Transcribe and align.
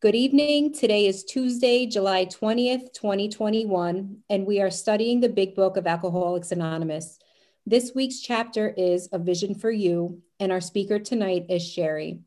Good 0.00 0.14
evening. 0.14 0.72
Today 0.72 1.06
is 1.06 1.24
Tuesday, 1.24 1.84
July 1.84 2.26
20th, 2.26 2.92
2021, 2.92 4.18
and 4.30 4.46
we 4.46 4.60
are 4.60 4.70
studying 4.70 5.18
the 5.18 5.28
Big 5.28 5.56
Book 5.56 5.76
of 5.76 5.88
Alcoholics 5.88 6.52
Anonymous. 6.52 7.18
This 7.66 7.90
week's 7.96 8.20
chapter 8.20 8.68
is 8.68 9.08
A 9.10 9.18
Vision 9.18 9.56
for 9.56 9.72
You, 9.72 10.22
and 10.38 10.52
our 10.52 10.60
speaker 10.60 11.00
tonight 11.00 11.46
is 11.48 11.68
Sherry. 11.68 12.20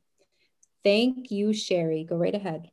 Thank 0.83 1.31
you, 1.31 1.53
Sherry. 1.53 2.03
Go 2.03 2.17
right 2.17 2.35
ahead. 2.35 2.71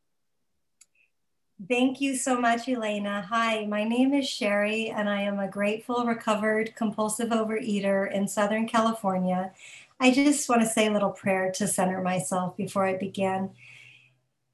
Thank 1.68 2.00
you 2.00 2.16
so 2.16 2.40
much, 2.40 2.68
Elena. 2.68 3.24
Hi, 3.30 3.66
my 3.66 3.84
name 3.84 4.12
is 4.12 4.28
Sherry, 4.28 4.90
and 4.90 5.08
I 5.08 5.22
am 5.22 5.38
a 5.38 5.46
grateful, 5.46 6.06
recovered, 6.06 6.74
compulsive 6.74 7.28
overeater 7.28 8.10
in 8.10 8.26
Southern 8.26 8.66
California. 8.66 9.52
I 10.00 10.10
just 10.10 10.48
want 10.48 10.62
to 10.62 10.66
say 10.66 10.88
a 10.88 10.92
little 10.92 11.10
prayer 11.10 11.52
to 11.52 11.68
center 11.68 12.02
myself 12.02 12.56
before 12.56 12.84
I 12.84 12.96
begin. 12.96 13.50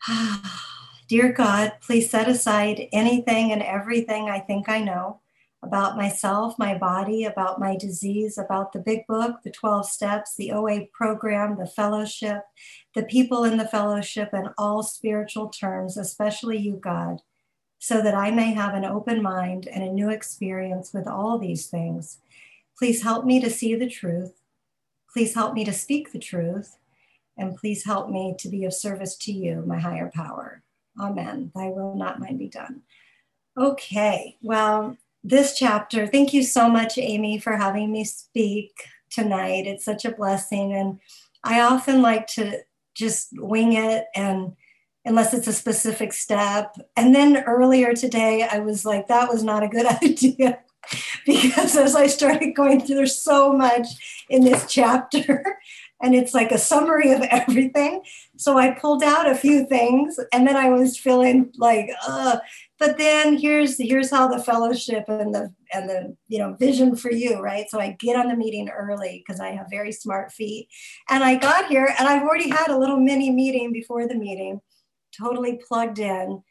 Dear 1.08 1.32
God, 1.32 1.74
please 1.80 2.10
set 2.10 2.28
aside 2.28 2.88
anything 2.92 3.52
and 3.52 3.62
everything 3.62 4.28
I 4.28 4.40
think 4.40 4.68
I 4.68 4.80
know 4.80 5.20
about 5.62 5.96
myself, 5.96 6.58
my 6.58 6.76
body, 6.76 7.24
about 7.24 7.58
my 7.58 7.74
disease, 7.74 8.36
about 8.36 8.72
the 8.72 8.80
big 8.80 9.06
book, 9.06 9.42
the 9.42 9.50
12 9.50 9.88
steps, 9.88 10.34
the 10.36 10.52
OA 10.52 10.86
program, 10.92 11.56
the 11.56 11.66
fellowship, 11.66 12.42
the 12.94 13.04
people 13.04 13.44
in 13.44 13.56
the 13.56 13.66
fellowship, 13.66 14.30
and 14.34 14.50
all 14.58 14.82
spiritual 14.82 15.48
terms, 15.48 15.96
especially 15.96 16.58
you, 16.58 16.76
God, 16.76 17.22
so 17.78 18.02
that 18.02 18.14
I 18.14 18.30
may 18.30 18.52
have 18.52 18.74
an 18.74 18.84
open 18.84 19.22
mind 19.22 19.66
and 19.66 19.82
a 19.82 19.92
new 19.92 20.10
experience 20.10 20.92
with 20.92 21.06
all 21.06 21.38
these 21.38 21.68
things. 21.68 22.18
Please 22.78 23.02
help 23.02 23.24
me 23.24 23.40
to 23.40 23.48
see 23.48 23.74
the 23.74 23.88
truth. 23.88 24.42
Please 25.10 25.34
help 25.34 25.54
me 25.54 25.64
to 25.64 25.72
speak 25.72 26.12
the 26.12 26.18
truth. 26.18 26.76
And 27.36 27.56
please 27.56 27.84
help 27.84 28.10
me 28.10 28.34
to 28.38 28.48
be 28.48 28.64
of 28.64 28.74
service 28.74 29.16
to 29.18 29.32
you, 29.32 29.64
my 29.66 29.78
higher 29.78 30.10
power. 30.14 30.62
Amen. 31.00 31.50
Thy 31.54 31.68
will, 31.68 31.96
not 31.96 32.20
mine, 32.20 32.38
be 32.38 32.48
done. 32.48 32.82
Okay, 33.58 34.36
well, 34.42 34.96
this 35.22 35.56
chapter, 35.56 36.06
thank 36.06 36.32
you 36.32 36.42
so 36.42 36.68
much, 36.68 36.98
Amy, 36.98 37.38
for 37.38 37.56
having 37.56 37.90
me 37.90 38.04
speak 38.04 38.72
tonight. 39.10 39.66
It's 39.66 39.84
such 39.84 40.04
a 40.04 40.12
blessing. 40.12 40.72
And 40.72 41.00
I 41.42 41.60
often 41.60 42.02
like 42.02 42.26
to 42.28 42.60
just 42.94 43.28
wing 43.32 43.72
it 43.72 44.06
and 44.14 44.54
unless 45.04 45.34
it's 45.34 45.46
a 45.46 45.52
specific 45.52 46.12
step. 46.12 46.76
And 46.96 47.14
then 47.14 47.44
earlier 47.44 47.94
today, 47.94 48.46
I 48.50 48.60
was 48.60 48.84
like, 48.84 49.08
that 49.08 49.28
was 49.28 49.42
not 49.42 49.62
a 49.62 49.68
good 49.68 49.86
idea 50.02 50.60
because 51.26 51.76
as 51.76 51.94
I 51.94 52.06
started 52.06 52.54
going 52.54 52.80
through, 52.80 52.96
there's 52.96 53.18
so 53.18 53.52
much 53.52 53.86
in 54.28 54.44
this 54.44 54.66
chapter 54.68 55.58
and 56.04 56.14
it's 56.14 56.34
like 56.34 56.52
a 56.52 56.58
summary 56.58 57.10
of 57.12 57.22
everything. 57.30 58.02
So 58.36 58.58
I 58.58 58.72
pulled 58.72 59.02
out 59.02 59.28
a 59.28 59.34
few 59.34 59.66
things 59.66 60.20
and 60.32 60.46
then 60.46 60.54
I 60.54 60.68
was 60.68 60.98
feeling 60.98 61.50
like, 61.56 61.90
but 62.78 62.98
then 62.98 63.38
here's 63.38 63.78
here's 63.78 64.10
how 64.10 64.28
the 64.28 64.42
fellowship 64.42 65.04
and 65.08 65.34
the 65.34 65.52
and 65.72 65.88
the 65.88 66.16
you 66.28 66.38
know 66.38 66.54
vision 66.60 66.94
for 66.94 67.10
you, 67.10 67.40
right? 67.40 67.66
So 67.70 67.80
I 67.80 67.96
get 67.98 68.16
on 68.16 68.28
the 68.28 68.36
meeting 68.36 68.68
early 68.68 69.24
because 69.26 69.40
I 69.40 69.48
have 69.52 69.66
very 69.70 69.92
smart 69.92 70.30
feet. 70.30 70.68
And 71.08 71.24
I 71.24 71.36
got 71.36 71.68
here 71.68 71.94
and 71.98 72.06
I've 72.06 72.22
already 72.22 72.50
had 72.50 72.68
a 72.68 72.78
little 72.78 72.98
mini 72.98 73.30
meeting 73.30 73.72
before 73.72 74.06
the 74.06 74.14
meeting, 74.14 74.60
totally 75.18 75.60
plugged 75.66 75.98
in 75.98 76.42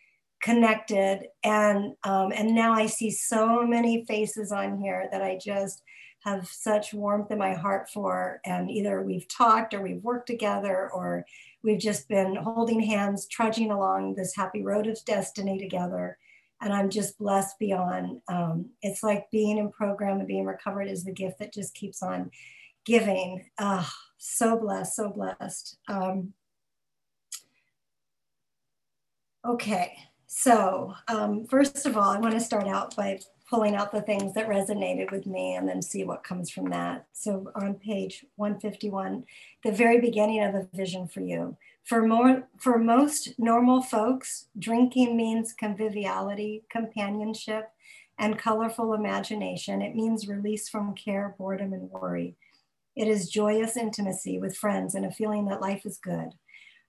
connected 0.41 1.27
and 1.45 1.93
um, 2.03 2.33
and 2.33 2.53
now 2.53 2.73
i 2.73 2.85
see 2.85 3.09
so 3.09 3.65
many 3.65 4.03
faces 4.05 4.51
on 4.51 4.77
here 4.77 5.07
that 5.09 5.21
i 5.21 5.39
just 5.41 5.81
have 6.23 6.47
such 6.47 6.93
warmth 6.93 7.31
in 7.31 7.37
my 7.37 7.53
heart 7.53 7.89
for. 7.89 8.39
And 8.45 8.69
either 8.71 9.01
we've 9.01 9.27
talked 9.27 9.73
or 9.73 9.81
we've 9.81 10.03
worked 10.03 10.27
together 10.27 10.89
or 10.91 11.25
we've 11.63 11.79
just 11.79 12.07
been 12.07 12.35
holding 12.35 12.79
hands, 12.79 13.27
trudging 13.27 13.71
along 13.71 14.15
this 14.15 14.35
happy 14.35 14.63
road 14.63 14.87
of 14.87 15.03
destiny 15.05 15.57
together. 15.57 16.17
And 16.61 16.71
I'm 16.71 16.89
just 16.89 17.17
blessed 17.17 17.59
beyond. 17.59 18.21
Um, 18.29 18.69
it's 18.81 19.03
like 19.03 19.29
being 19.31 19.57
in 19.57 19.69
program 19.69 20.19
and 20.19 20.27
being 20.27 20.45
recovered 20.45 20.87
is 20.87 21.03
the 21.03 21.11
gift 21.11 21.39
that 21.39 21.53
just 21.53 21.73
keeps 21.73 22.01
on 22.01 22.31
giving. 22.85 23.43
Oh, 23.59 23.89
so 24.17 24.57
blessed, 24.57 24.95
so 24.95 25.09
blessed. 25.09 25.77
Um, 25.89 26.33
okay, 29.45 29.97
so 30.25 30.93
um, 31.09 31.45
first 31.45 31.85
of 31.85 31.97
all, 31.97 32.09
I 32.09 32.17
want 32.17 32.33
to 32.33 32.39
start 32.39 32.67
out 32.67 32.95
by 32.95 33.19
pulling 33.53 33.75
out 33.75 33.91
the 33.91 34.01
things 34.01 34.33
that 34.33 34.49
resonated 34.49 35.11
with 35.11 35.27
me 35.27 35.53
and 35.53 35.69
then 35.69 35.79
see 35.79 36.03
what 36.03 36.23
comes 36.23 36.49
from 36.49 36.71
that. 36.71 37.05
So 37.13 37.51
on 37.53 37.75
page 37.75 38.25
151, 38.37 39.25
the 39.63 39.71
very 39.71 40.01
beginning 40.01 40.43
of 40.43 40.55
a 40.55 40.67
vision 40.73 41.07
for 41.07 41.21
you. 41.21 41.55
For 41.83 42.01
more 42.01 42.47
for 42.57 42.79
most 42.79 43.37
normal 43.37 43.83
folks, 43.83 44.47
drinking 44.57 45.15
means 45.15 45.53
conviviality, 45.53 46.63
companionship, 46.67 47.69
and 48.17 48.39
colorful 48.39 48.95
imagination. 48.95 49.83
It 49.83 49.95
means 49.95 50.27
release 50.27 50.67
from 50.67 50.95
care, 50.95 51.35
boredom, 51.37 51.73
and 51.73 51.91
worry. 51.91 52.35
It 52.95 53.07
is 53.07 53.29
joyous 53.29 53.77
intimacy 53.77 54.39
with 54.39 54.57
friends 54.57 54.95
and 54.95 55.05
a 55.05 55.11
feeling 55.11 55.45
that 55.45 55.61
life 55.61 55.85
is 55.85 55.99
good. 55.99 56.29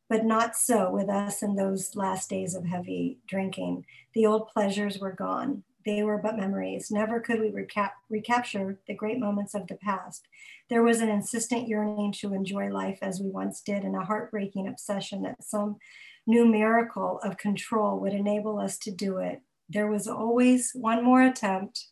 But 0.08 0.24
not 0.24 0.56
so 0.56 0.90
with 0.90 1.10
us 1.10 1.42
in 1.42 1.56
those 1.56 1.94
last 1.94 2.30
days 2.30 2.54
of 2.54 2.64
heavy 2.64 3.18
drinking. 3.26 3.84
The 4.14 4.24
old 4.24 4.48
pleasures 4.48 4.98
were 4.98 5.12
gone. 5.12 5.62
They 5.84 6.02
were 6.02 6.18
but 6.18 6.36
memories. 6.36 6.90
Never 6.90 7.20
could 7.20 7.40
we 7.40 7.50
recap- 7.50 7.92
recapture 8.08 8.78
the 8.86 8.94
great 8.94 9.18
moments 9.18 9.54
of 9.54 9.66
the 9.66 9.74
past. 9.76 10.26
There 10.70 10.82
was 10.82 11.00
an 11.00 11.10
insistent 11.10 11.68
yearning 11.68 12.12
to 12.20 12.32
enjoy 12.32 12.68
life 12.68 12.98
as 13.02 13.20
we 13.20 13.28
once 13.28 13.60
did, 13.60 13.84
and 13.84 13.94
a 13.94 14.04
heartbreaking 14.04 14.66
obsession 14.66 15.22
that 15.22 15.44
some 15.44 15.76
new 16.26 16.46
miracle 16.46 17.20
of 17.22 17.36
control 17.36 18.00
would 18.00 18.14
enable 18.14 18.58
us 18.58 18.78
to 18.78 18.90
do 18.90 19.18
it. 19.18 19.42
There 19.68 19.86
was 19.86 20.08
always 20.08 20.72
one 20.74 21.04
more 21.04 21.22
attempt 21.22 21.88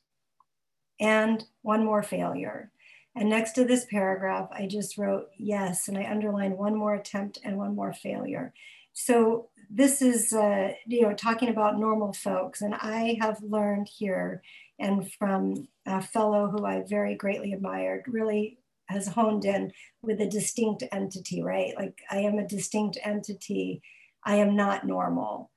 and 0.98 1.44
one 1.62 1.84
more 1.84 2.02
failure. 2.02 2.70
And 3.14 3.28
next 3.28 3.52
to 3.52 3.64
this 3.64 3.84
paragraph, 3.84 4.48
I 4.52 4.66
just 4.66 4.96
wrote 4.96 5.28
yes, 5.36 5.88
and 5.88 5.98
I 5.98 6.04
underlined 6.04 6.56
one 6.56 6.74
more 6.74 6.94
attempt 6.94 7.38
and 7.44 7.58
one 7.58 7.74
more 7.74 7.92
failure. 7.92 8.54
So 8.92 9.48
this 9.70 10.02
is, 10.02 10.32
uh, 10.32 10.72
you 10.86 11.02
know, 11.02 11.14
talking 11.14 11.48
about 11.48 11.78
normal 11.78 12.12
folks. 12.12 12.60
And 12.60 12.74
I 12.74 13.16
have 13.20 13.42
learned 13.42 13.88
here 13.88 14.42
and 14.78 15.10
from 15.14 15.68
a 15.86 16.02
fellow 16.02 16.48
who 16.48 16.66
I 16.66 16.82
very 16.88 17.14
greatly 17.14 17.52
admired, 17.52 18.04
really 18.06 18.58
has 18.88 19.06
honed 19.06 19.44
in 19.44 19.72
with 20.02 20.20
a 20.20 20.28
distinct 20.28 20.82
entity, 20.92 21.42
right? 21.42 21.72
Like 21.76 22.02
I 22.10 22.18
am 22.18 22.38
a 22.38 22.46
distinct 22.46 22.98
entity. 23.02 23.80
I 24.24 24.36
am 24.36 24.56
not 24.56 24.86
normal. 24.86 25.50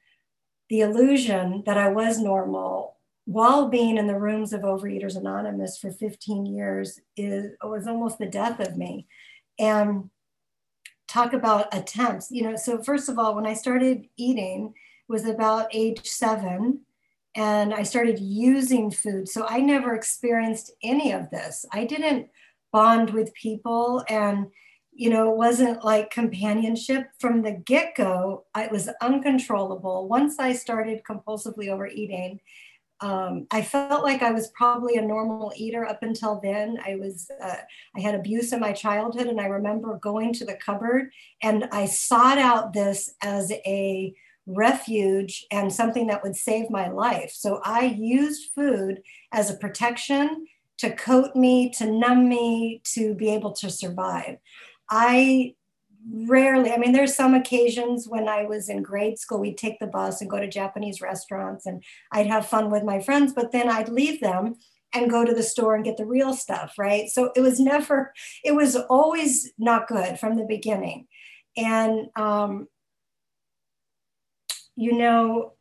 The 0.70 0.82
illusion 0.82 1.64
that 1.66 1.78
I 1.78 1.90
was 1.90 2.20
normal 2.20 2.98
while 3.26 3.70
being 3.70 3.98
in 3.98 4.08
the 4.08 4.20
rooms 4.20 4.54
of 4.54 4.62
Overeaters 4.62 5.18
Anonymous 5.18 5.78
for 5.78 5.92
15 5.92 6.46
years 6.46 7.02
is 7.18 7.52
was 7.64 7.88
almost 7.88 8.20
the 8.20 8.28
death 8.28 8.60
of 8.60 8.78
me. 8.78 9.08
And 9.58 10.10
talk 11.16 11.32
about 11.32 11.74
attempts. 11.74 12.30
You 12.30 12.44
know, 12.44 12.56
so 12.58 12.84
first 12.84 13.08
of 13.08 13.18
all, 13.18 13.36
when 13.36 13.48
I 13.48 13.54
started 13.54 14.08
eating 14.18 14.74
was 15.08 15.26
about 15.26 15.74
age 15.74 16.06
seven 16.06 16.82
and 17.36 17.74
I 17.74 17.84
started 17.84 18.20
using 18.20 18.92
food. 18.92 19.30
So 19.30 19.46
I 19.48 19.62
never 19.62 19.96
experienced 19.96 20.74
any 20.84 21.14
of 21.14 21.30
this. 21.30 21.66
I 21.72 21.86
didn't 21.86 22.28
bond 22.74 23.12
with 23.12 23.34
people 23.34 24.04
and 24.10 24.48
you 24.98 25.10
know, 25.10 25.30
it 25.30 25.36
wasn't 25.36 25.84
like 25.84 26.10
companionship 26.10 27.10
from 27.20 27.42
the 27.42 27.52
get 27.52 27.96
go. 27.96 28.46
It 28.56 28.72
was 28.72 28.90
uncontrollable. 29.02 30.08
Once 30.08 30.40
I 30.40 30.54
started 30.54 31.02
compulsively 31.04 31.68
overeating, 31.68 32.40
um, 33.02 33.48
I 33.52 33.62
felt 33.62 34.04
like 34.04 34.22
I 34.22 34.32
was 34.32 34.48
probably 34.50 34.96
a 34.96 35.02
normal 35.02 35.52
eater 35.56 35.86
up 35.86 36.02
until 36.02 36.40
then. 36.42 36.78
I 36.86 36.96
was, 36.96 37.30
uh, 37.42 37.56
I 37.96 38.00
had 38.00 38.16
abuse 38.16 38.54
in 38.54 38.60
my 38.60 38.72
childhood, 38.72 39.28
and 39.28 39.40
I 39.42 39.48
remember 39.48 40.00
going 40.02 40.34
to 40.34 40.46
the 40.46 40.56
cupboard 40.56 41.12
and 41.44 41.66
I 41.72 41.88
sought 41.88 42.38
out 42.38 42.74
this 42.74 43.14
as 43.22 43.52
a 43.52 44.14
refuge 44.48 45.46
and 45.52 45.74
something 45.74 46.08
that 46.08 46.24
would 46.24 46.36
save 46.36 46.70
my 46.70 46.88
life. 46.88 47.32
So 47.34 47.62
I 47.64 47.86
used 47.86 48.52
food 48.54 49.02
as 49.32 49.50
a 49.50 49.58
protection 49.58 50.46
to 50.78 50.92
coat 50.92 51.36
me, 51.36 51.70
to 51.72 51.92
numb 51.92 52.30
me, 52.30 52.82
to 52.94 53.16
be 53.16 53.30
able 53.30 53.54
to 53.54 53.70
survive. 53.70 54.38
I 54.90 55.56
rarely 56.12 56.72
i 56.72 56.78
mean 56.78 56.92
there's 56.92 57.16
some 57.16 57.34
occasions 57.34 58.08
when 58.08 58.28
i 58.28 58.44
was 58.44 58.70
in 58.70 58.84
grade 58.84 59.18
school 59.18 59.40
we'd 59.40 59.58
take 59.58 59.80
the 59.80 59.88
bus 59.88 60.22
and 60.22 60.30
go 60.30 60.40
to 60.40 60.48
japanese 60.48 61.02
restaurants 61.02 61.66
and 61.66 61.84
i'd 62.12 62.28
have 62.28 62.46
fun 62.46 62.70
with 62.70 62.84
my 62.84 63.00
friends 63.00 63.34
but 63.34 63.52
then 63.52 63.70
i'd 63.70 63.90
leave 63.90 64.22
them 64.22 64.56
and 64.96 65.12
go 65.12 65.26
to 65.26 65.34
the 65.34 65.44
store 65.44 65.76
and 65.76 65.84
get 65.84 65.98
the 65.98 66.06
real 66.06 66.34
stuff 66.34 66.76
right? 66.78 67.10
So 67.10 67.32
it 67.36 67.42
was 67.42 67.60
never 67.60 68.14
it 68.44 68.56
was 68.56 68.76
always 68.76 69.52
not 69.58 69.88
good 69.88 70.20
from 70.20 70.38
the 70.38 70.46
beginning. 70.46 71.08
And 71.58 72.08
um, 72.16 72.68
you 74.76 74.98
know 74.98 75.54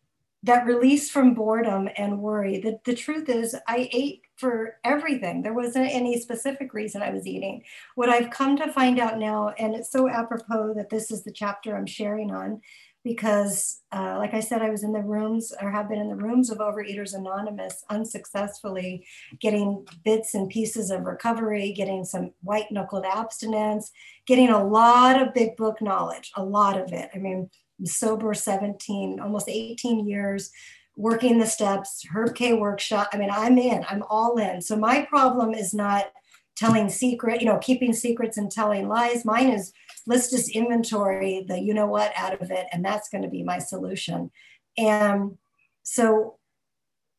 that 0.44 0.66
release 0.66 1.10
from 1.10 1.34
boredom 1.34 1.88
and 1.96 2.20
worry 2.20 2.58
the, 2.60 2.78
the 2.84 2.94
truth 2.94 3.28
is 3.28 3.56
i 3.66 3.88
ate 3.92 4.22
for 4.36 4.78
everything. 4.84 5.42
There 5.42 5.54
wasn't 5.54 5.92
any 5.92 6.20
specific 6.20 6.74
reason 6.74 7.02
I 7.02 7.10
was 7.10 7.26
eating. 7.26 7.62
What 7.94 8.08
I've 8.08 8.30
come 8.30 8.56
to 8.56 8.72
find 8.72 8.98
out 8.98 9.18
now, 9.18 9.50
and 9.58 9.74
it's 9.74 9.92
so 9.92 10.08
apropos 10.08 10.74
that 10.74 10.90
this 10.90 11.10
is 11.10 11.22
the 11.22 11.32
chapter 11.32 11.76
I'm 11.76 11.86
sharing 11.86 12.32
on, 12.32 12.60
because, 13.04 13.82
uh, 13.92 14.16
like 14.18 14.32
I 14.32 14.40
said, 14.40 14.62
I 14.62 14.70
was 14.70 14.82
in 14.82 14.92
the 14.92 15.02
rooms 15.02 15.52
or 15.60 15.70
have 15.70 15.90
been 15.90 16.00
in 16.00 16.08
the 16.08 16.16
rooms 16.16 16.48
of 16.48 16.58
Overeaters 16.58 17.14
Anonymous 17.14 17.84
unsuccessfully, 17.90 19.06
getting 19.40 19.86
bits 20.04 20.34
and 20.34 20.48
pieces 20.48 20.90
of 20.90 21.04
recovery, 21.04 21.72
getting 21.72 22.02
some 22.04 22.32
white 22.40 22.72
knuckled 22.72 23.04
abstinence, 23.04 23.92
getting 24.26 24.48
a 24.48 24.66
lot 24.66 25.20
of 25.20 25.34
big 25.34 25.54
book 25.56 25.82
knowledge, 25.82 26.32
a 26.36 26.42
lot 26.42 26.80
of 26.80 26.92
it. 26.94 27.10
I 27.14 27.18
mean, 27.18 27.50
sober 27.84 28.34
17, 28.34 29.20
almost 29.20 29.48
18 29.48 30.06
years, 30.06 30.50
working 30.96 31.38
the 31.38 31.46
steps, 31.46 32.06
Herb 32.12 32.34
K 32.34 32.52
workshop. 32.52 33.08
I 33.12 33.16
mean, 33.16 33.30
I'm 33.30 33.58
in, 33.58 33.84
I'm 33.88 34.04
all 34.08 34.36
in. 34.38 34.60
So 34.62 34.76
my 34.76 35.02
problem 35.02 35.54
is 35.54 35.74
not 35.74 36.12
telling 36.56 36.88
secret, 36.88 37.40
you 37.40 37.46
know, 37.46 37.58
keeping 37.58 37.92
secrets 37.92 38.36
and 38.36 38.50
telling 38.50 38.88
lies. 38.88 39.24
Mine 39.24 39.50
is 39.50 39.72
let's 40.06 40.30
just 40.30 40.50
inventory 40.50 41.44
the 41.48 41.58
you 41.58 41.74
know 41.74 41.86
what 41.86 42.12
out 42.16 42.40
of 42.40 42.50
it, 42.50 42.66
and 42.72 42.84
that's 42.84 43.08
going 43.08 43.22
to 43.22 43.30
be 43.30 43.42
my 43.42 43.58
solution. 43.58 44.30
And 44.78 45.38
so 45.82 46.38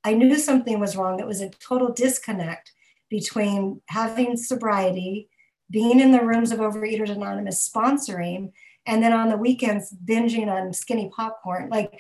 I 0.03 0.13
knew 0.13 0.37
something 0.37 0.79
was 0.79 0.95
wrong. 0.95 1.19
It 1.19 1.27
was 1.27 1.41
a 1.41 1.49
total 1.49 1.91
disconnect 1.91 2.71
between 3.09 3.81
having 3.87 4.37
sobriety, 4.37 5.29
being 5.69 5.99
in 5.99 6.11
the 6.11 6.23
rooms 6.23 6.51
of 6.51 6.59
Overeaters 6.59 7.09
Anonymous 7.09 7.67
sponsoring, 7.67 8.51
and 8.85 9.03
then 9.03 9.13
on 9.13 9.29
the 9.29 9.37
weekends 9.37 9.93
binging 10.05 10.47
on 10.47 10.73
skinny 10.73 11.09
popcorn. 11.15 11.69
Like, 11.69 11.99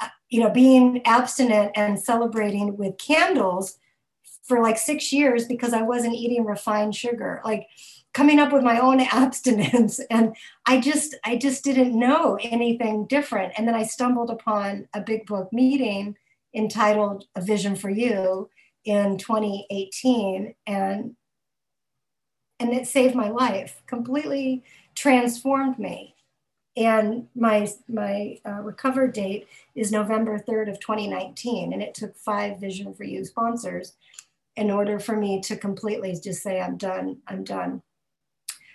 uh, 0.00 0.08
you 0.28 0.40
know, 0.40 0.50
being 0.50 1.02
abstinent 1.06 1.72
and 1.74 1.98
celebrating 1.98 2.76
with 2.76 2.98
candles 2.98 3.78
for 4.44 4.62
like 4.62 4.78
six 4.78 5.12
years 5.12 5.46
because 5.46 5.72
I 5.72 5.82
wasn't 5.82 6.14
eating 6.14 6.44
refined 6.44 6.94
sugar. 6.94 7.40
Like, 7.44 7.66
coming 8.14 8.38
up 8.38 8.52
with 8.52 8.62
my 8.62 8.78
own 8.78 9.00
abstinence 9.12 10.00
and 10.10 10.36
i 10.66 10.80
just 10.80 11.14
i 11.24 11.36
just 11.36 11.64
didn't 11.64 11.98
know 11.98 12.38
anything 12.42 13.06
different 13.06 13.52
and 13.56 13.66
then 13.66 13.74
i 13.74 13.82
stumbled 13.82 14.30
upon 14.30 14.86
a 14.94 15.00
big 15.00 15.26
book 15.26 15.52
meeting 15.52 16.16
entitled 16.54 17.24
a 17.34 17.40
vision 17.40 17.74
for 17.74 17.90
you 17.90 18.48
in 18.84 19.16
2018 19.16 20.54
and 20.66 21.16
and 22.60 22.72
it 22.72 22.86
saved 22.86 23.14
my 23.14 23.28
life 23.28 23.82
completely 23.86 24.62
transformed 24.94 25.78
me 25.78 26.14
and 26.76 27.26
my 27.34 27.68
my 27.88 28.38
uh, 28.46 28.60
recover 28.62 29.06
date 29.06 29.46
is 29.74 29.92
november 29.92 30.38
3rd 30.38 30.70
of 30.70 30.80
2019 30.80 31.72
and 31.72 31.82
it 31.82 31.94
took 31.94 32.16
five 32.16 32.58
vision 32.58 32.94
for 32.94 33.04
you 33.04 33.24
sponsors 33.24 33.94
in 34.56 34.70
order 34.70 34.98
for 34.98 35.16
me 35.16 35.40
to 35.40 35.56
completely 35.56 36.16
just 36.22 36.42
say 36.42 36.60
i'm 36.60 36.76
done 36.76 37.18
i'm 37.28 37.44
done 37.44 37.82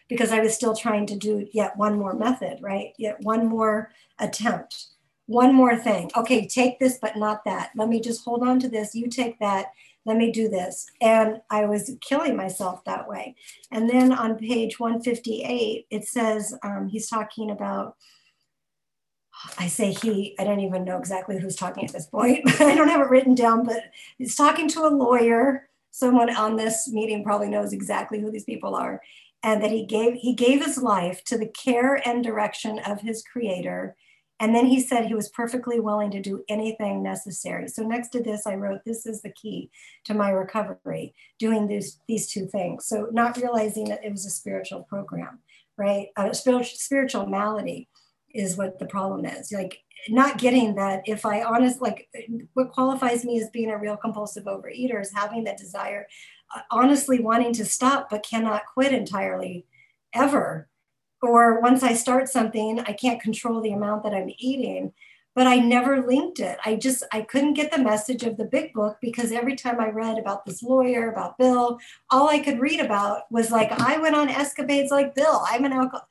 because 0.07 0.31
I 0.31 0.39
was 0.39 0.53
still 0.53 0.75
trying 0.75 1.05
to 1.07 1.15
do 1.15 1.47
yet 1.51 1.77
one 1.77 1.97
more 1.97 2.13
method, 2.13 2.59
right? 2.61 2.93
Yet 2.97 3.19
one 3.21 3.45
more 3.45 3.91
attempt, 4.19 4.87
one 5.25 5.53
more 5.53 5.75
thing. 5.75 6.11
Okay, 6.15 6.47
take 6.47 6.79
this, 6.79 6.97
but 7.01 7.17
not 7.17 7.43
that. 7.45 7.71
Let 7.75 7.89
me 7.89 7.99
just 7.99 8.23
hold 8.23 8.47
on 8.47 8.59
to 8.61 8.69
this. 8.69 8.95
You 8.95 9.07
take 9.09 9.39
that. 9.39 9.67
Let 10.07 10.15
me 10.15 10.31
do 10.31 10.47
this. 10.47 10.87
And 11.01 11.41
I 11.49 11.65
was 11.65 11.91
killing 11.99 12.37
myself 12.37 12.83
that 12.85 13.09
way. 13.09 13.35
And 13.71 13.89
then 13.89 14.13
on 14.13 14.37
page 14.37 14.79
158, 14.79 15.85
it 15.91 16.07
says 16.07 16.55
um, 16.63 16.87
he's 16.87 17.09
talking 17.09 17.51
about. 17.51 17.95
I 19.59 19.67
say 19.67 19.91
he, 19.91 20.35
I 20.39 20.45
don't 20.45 20.61
even 20.61 20.83
know 20.83 20.97
exactly 20.97 21.37
who's 21.37 21.55
talking 21.55 21.85
at 21.85 21.93
this 21.93 22.07
point. 22.07 22.49
I 22.59 22.73
don't 22.73 22.87
have 22.87 23.01
it 23.01 23.09
written 23.11 23.35
down, 23.35 23.65
but 23.65 23.83
he's 24.17 24.35
talking 24.35 24.67
to 24.69 24.87
a 24.87 24.89
lawyer. 24.89 25.69
Someone 25.91 26.35
on 26.35 26.55
this 26.55 26.87
meeting 26.91 27.23
probably 27.23 27.49
knows 27.49 27.71
exactly 27.71 28.19
who 28.19 28.31
these 28.31 28.45
people 28.45 28.73
are 28.73 28.99
and 29.43 29.61
that 29.63 29.71
he 29.71 29.85
gave 29.85 30.15
he 30.15 30.33
gave 30.33 30.65
his 30.65 30.77
life 30.77 31.23
to 31.25 31.37
the 31.37 31.47
care 31.47 32.01
and 32.07 32.23
direction 32.23 32.79
of 32.79 33.01
his 33.01 33.23
creator 33.23 33.95
and 34.39 34.53
then 34.53 34.67
he 34.67 34.79
said 34.79 35.05
he 35.05 35.15
was 35.15 35.29
perfectly 35.29 35.79
willing 35.79 36.11
to 36.11 36.21
do 36.21 36.43
anything 36.47 37.01
necessary. 37.01 37.67
So 37.67 37.83
next 37.83 38.09
to 38.09 38.21
this 38.21 38.45
i 38.45 38.55
wrote 38.55 38.81
this 38.85 39.05
is 39.05 39.21
the 39.21 39.31
key 39.31 39.69
to 40.05 40.13
my 40.13 40.29
recovery 40.29 41.13
doing 41.39 41.67
these 41.67 41.99
these 42.07 42.27
two 42.27 42.47
things. 42.47 42.85
So 42.85 43.07
not 43.11 43.37
realizing 43.37 43.85
that 43.85 44.03
it 44.03 44.11
was 44.11 44.25
a 44.25 44.31
spiritual 44.31 44.83
program 44.83 45.39
right? 45.77 46.07
A 46.17 46.33
spiritual 46.33 46.75
spiritual 46.75 47.25
malady 47.27 47.87
is 48.33 48.57
what 48.57 48.79
the 48.79 48.85
problem 48.85 49.25
is. 49.25 49.51
Like 49.51 49.79
not 50.09 50.37
getting 50.37 50.75
that 50.75 51.01
if 51.05 51.25
i 51.25 51.41
honest 51.41 51.81
like 51.81 52.07
what 52.53 52.71
qualifies 52.71 53.25
me 53.25 53.41
as 53.41 53.49
being 53.49 53.71
a 53.71 53.77
real 53.77 53.97
compulsive 53.97 54.43
overeater 54.43 55.01
is 55.01 55.11
having 55.13 55.43
that 55.43 55.57
desire 55.57 56.07
uh, 56.55 56.61
honestly 56.69 57.19
wanting 57.19 57.51
to 57.51 57.65
stop 57.65 58.07
but 58.09 58.23
cannot 58.23 58.61
quit 58.73 58.93
entirely 58.93 59.65
ever. 60.13 60.69
Or 61.21 61.61
once 61.61 61.83
I 61.83 61.93
start 61.93 62.29
something, 62.29 62.79
I 62.81 62.93
can't 62.93 63.21
control 63.21 63.61
the 63.61 63.71
amount 63.71 64.03
that 64.03 64.13
I'm 64.13 64.31
eating. 64.37 64.93
But 65.35 65.45
I 65.45 65.57
never 65.57 66.05
linked 66.05 66.39
it. 66.39 66.57
I 66.65 66.75
just 66.75 67.03
I 67.11 67.21
couldn't 67.21 67.53
get 67.53 67.71
the 67.71 67.83
message 67.83 68.23
of 68.23 68.37
the 68.37 68.45
big 68.45 68.73
book 68.73 68.97
because 69.01 69.31
every 69.31 69.55
time 69.55 69.79
I 69.79 69.89
read 69.89 70.17
about 70.17 70.45
this 70.45 70.63
lawyer, 70.63 71.11
about 71.11 71.37
Bill, 71.37 71.77
all 72.09 72.27
I 72.27 72.39
could 72.39 72.59
read 72.59 72.79
about 72.79 73.31
was 73.31 73.51
like 73.51 73.71
I 73.71 73.99
went 73.99 74.15
on 74.15 74.29
escapades 74.29 74.89
like 74.89 75.13
Bill. 75.13 75.43
I'm 75.47 75.63
an 75.63 75.73
alcohol. 75.73 76.07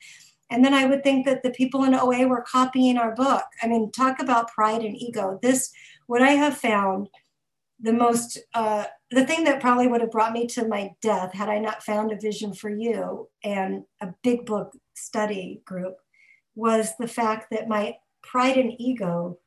And 0.49 0.63
then 0.63 0.73
I 0.73 0.85
would 0.85 1.03
think 1.03 1.25
that 1.25 1.43
the 1.43 1.51
people 1.51 1.83
in 1.83 1.93
OA 1.93 2.25
were 2.25 2.41
copying 2.41 2.97
our 2.97 3.13
book. 3.13 3.43
I 3.61 3.67
mean, 3.67 3.91
talk 3.91 4.19
about 4.19 4.51
pride 4.51 4.81
and 4.81 4.95
ego. 4.95 5.39
This, 5.41 5.71
what 6.05 6.21
I 6.21 6.31
have 6.31 6.57
found, 6.57 7.09
the 7.81 7.93
most 7.93 8.39
uh, 8.53 8.85
the 9.11 9.25
thing 9.25 9.43
that 9.43 9.61
probably 9.61 9.87
would 9.87 10.01
have 10.01 10.11
brought 10.11 10.33
me 10.33 10.47
to 10.47 10.67
my 10.67 10.91
death 11.01 11.33
had 11.33 11.49
I 11.49 11.59
not 11.59 11.83
found 11.83 12.11
a 12.11 12.19
vision 12.19 12.53
for 12.53 12.69
you 12.69 13.29
and 13.43 13.83
a 14.01 14.13
big 14.23 14.45
book 14.45 14.73
study 14.97 15.61
group 15.65 15.97
was 16.55 16.97
the 16.97 17.07
fact 17.07 17.51
that 17.51 17.69
my 17.69 17.97
pride 18.23 18.57
and 18.57 18.73
ego 18.79 19.37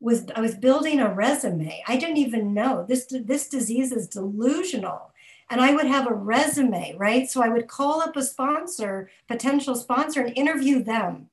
was 0.00 0.26
I 0.34 0.40
was 0.40 0.54
building 0.54 1.00
a 1.00 1.12
resume. 1.12 1.82
I 1.86 1.96
didn't 1.96 2.18
even 2.18 2.54
know 2.54 2.84
this 2.88 3.06
this 3.10 3.48
disease 3.48 3.92
is 3.92 4.08
delusional. 4.08 5.12
And 5.50 5.60
I 5.60 5.74
would 5.74 5.86
have 5.86 6.06
a 6.06 6.14
resume, 6.14 6.94
right? 6.96 7.30
So 7.30 7.42
I 7.42 7.50
would 7.50 7.68
call 7.68 8.00
up 8.00 8.16
a 8.16 8.22
sponsor, 8.22 9.10
potential 9.28 9.74
sponsor, 9.74 10.22
and 10.22 10.36
interview 10.36 10.82
them. 10.82 11.28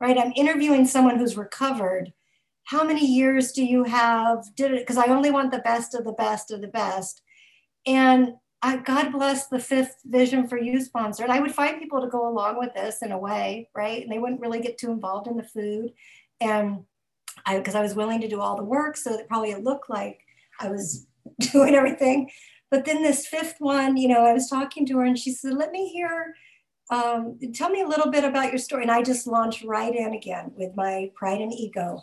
Right? 0.00 0.18
I'm 0.18 0.32
interviewing 0.36 0.86
someone 0.86 1.16
who's 1.16 1.36
recovered 1.36 2.12
how 2.64 2.84
many 2.84 3.04
years 3.04 3.52
do 3.52 3.64
you 3.64 3.84
have? 3.84 4.54
Did 4.54 4.72
it 4.72 4.80
because 4.80 4.98
I 4.98 5.06
only 5.06 5.30
want 5.30 5.50
the 5.50 5.58
best 5.58 5.94
of 5.94 6.04
the 6.04 6.12
best 6.12 6.50
of 6.50 6.60
the 6.60 6.68
best. 6.68 7.22
And 7.86 8.34
I, 8.62 8.76
God 8.76 9.10
bless 9.10 9.48
the 9.48 9.58
fifth 9.58 9.96
vision 10.04 10.46
for 10.46 10.56
you 10.56 10.80
sponsor. 10.80 11.24
And 11.24 11.32
I 11.32 11.40
would 11.40 11.54
find 11.54 11.80
people 11.80 12.00
to 12.00 12.06
go 12.06 12.28
along 12.28 12.58
with 12.58 12.72
this 12.74 13.02
in 13.02 13.10
a 13.10 13.18
way, 13.18 13.68
right? 13.74 14.02
And 14.02 14.10
they 14.10 14.20
wouldn't 14.20 14.40
really 14.40 14.60
get 14.60 14.78
too 14.78 14.92
involved 14.92 15.26
in 15.26 15.36
the 15.36 15.42
food. 15.42 15.90
And 16.40 16.84
I, 17.44 17.58
because 17.58 17.74
I 17.74 17.82
was 17.82 17.96
willing 17.96 18.20
to 18.20 18.28
do 18.28 18.40
all 18.40 18.56
the 18.56 18.62
work, 18.62 18.96
so 18.96 19.16
that 19.16 19.28
probably 19.28 19.50
it 19.50 19.64
looked 19.64 19.90
like 19.90 20.20
I 20.60 20.68
was 20.68 21.06
doing 21.52 21.74
everything. 21.74 22.30
But 22.70 22.84
then 22.84 23.02
this 23.02 23.26
fifth 23.26 23.56
one, 23.58 23.96
you 23.96 24.08
know, 24.08 24.24
I 24.24 24.32
was 24.32 24.48
talking 24.48 24.86
to 24.86 24.98
her 24.98 25.04
and 25.04 25.18
she 25.18 25.32
said, 25.32 25.54
let 25.54 25.72
me 25.72 25.88
hear, 25.88 26.34
um, 26.90 27.38
tell 27.52 27.68
me 27.68 27.82
a 27.82 27.86
little 27.86 28.10
bit 28.10 28.24
about 28.24 28.50
your 28.50 28.58
story. 28.58 28.82
And 28.82 28.90
I 28.90 29.02
just 29.02 29.26
launched 29.26 29.64
right 29.64 29.94
in 29.94 30.14
again 30.14 30.52
with 30.56 30.70
my 30.76 31.10
pride 31.14 31.40
and 31.40 31.52
ego. 31.52 32.02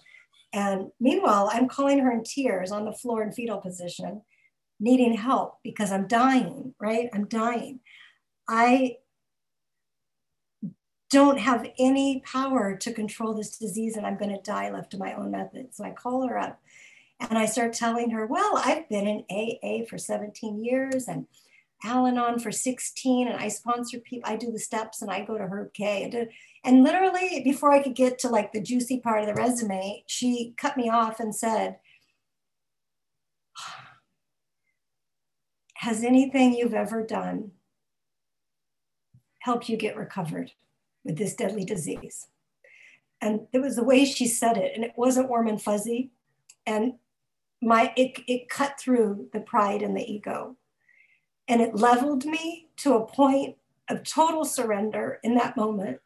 And 0.53 0.91
meanwhile, 0.99 1.49
I'm 1.51 1.67
calling 1.67 1.99
her 1.99 2.11
in 2.11 2.23
tears 2.23 2.71
on 2.71 2.85
the 2.85 2.93
floor 2.93 3.23
in 3.23 3.31
fetal 3.31 3.59
position, 3.59 4.21
needing 4.79 5.13
help 5.13 5.57
because 5.63 5.91
I'm 5.91 6.07
dying, 6.07 6.73
right? 6.79 7.09
I'm 7.13 7.25
dying. 7.25 7.81
I 8.47 8.97
don't 11.09 11.39
have 11.39 11.67
any 11.79 12.21
power 12.25 12.75
to 12.77 12.93
control 12.93 13.33
this 13.33 13.57
disease 13.57 13.97
and 13.97 14.05
I'm 14.05 14.17
going 14.17 14.35
to 14.35 14.41
die 14.41 14.69
left 14.69 14.91
to 14.91 14.97
my 14.97 15.13
own 15.13 15.31
methods. 15.31 15.77
So 15.77 15.83
I 15.83 15.91
call 15.91 16.27
her 16.27 16.37
up 16.37 16.61
and 17.19 17.37
I 17.37 17.45
start 17.45 17.73
telling 17.73 18.11
her, 18.11 18.27
well, 18.27 18.61
I've 18.63 18.87
been 18.89 19.07
in 19.07 19.25
AA 19.29 19.85
for 19.89 19.97
17 19.97 20.63
years 20.63 21.07
and 21.07 21.25
Al 21.83 22.05
Anon 22.05 22.39
for 22.39 22.51
16 22.51 23.27
and 23.27 23.37
I 23.37 23.47
sponsor 23.47 23.99
people. 23.99 24.29
I 24.29 24.35
do 24.35 24.51
the 24.51 24.59
steps 24.59 25.01
and 25.01 25.09
I 25.09 25.25
go 25.25 25.37
to 25.37 25.45
Herb 25.45 25.73
K. 25.73 26.29
And 26.63 26.83
literally 26.83 27.41
before 27.43 27.71
I 27.71 27.81
could 27.81 27.95
get 27.95 28.19
to 28.19 28.29
like 28.29 28.51
the 28.51 28.61
juicy 28.61 28.99
part 28.99 29.21
of 29.21 29.27
the 29.27 29.33
resume, 29.33 30.03
she 30.05 30.53
cut 30.57 30.77
me 30.77 30.89
off 30.89 31.19
and 31.19 31.33
said, 31.33 31.77
has 35.79 36.03
anything 36.03 36.53
you've 36.53 36.73
ever 36.73 37.05
done 37.05 37.51
helped 39.39 39.69
you 39.69 39.77
get 39.77 39.95
recovered 39.95 40.51
with 41.03 41.17
this 41.17 41.35
deadly 41.35 41.63
disease? 41.63 42.27
And 43.21 43.47
it 43.51 43.59
was 43.59 43.75
the 43.75 43.83
way 43.83 44.05
she 44.05 44.27
said 44.27 44.57
it, 44.57 44.73
and 44.75 44.83
it 44.83 44.93
wasn't 44.95 45.29
warm 45.29 45.47
and 45.47 45.61
fuzzy. 45.61 46.11
And 46.65 46.93
my 47.61 47.93
it, 47.97 48.19
it 48.27 48.49
cut 48.49 48.79
through 48.79 49.27
the 49.33 49.41
pride 49.41 49.81
and 49.81 49.95
the 49.95 50.09
ego 50.09 50.55
and 51.49 51.61
it 51.61 51.75
leveled 51.75 52.25
me 52.25 52.67
to 52.77 52.93
a 52.93 53.05
point 53.05 53.57
of 53.89 54.03
total 54.03 54.45
surrender 54.45 55.19
in 55.23 55.33
that 55.35 55.57
moment. 55.57 55.99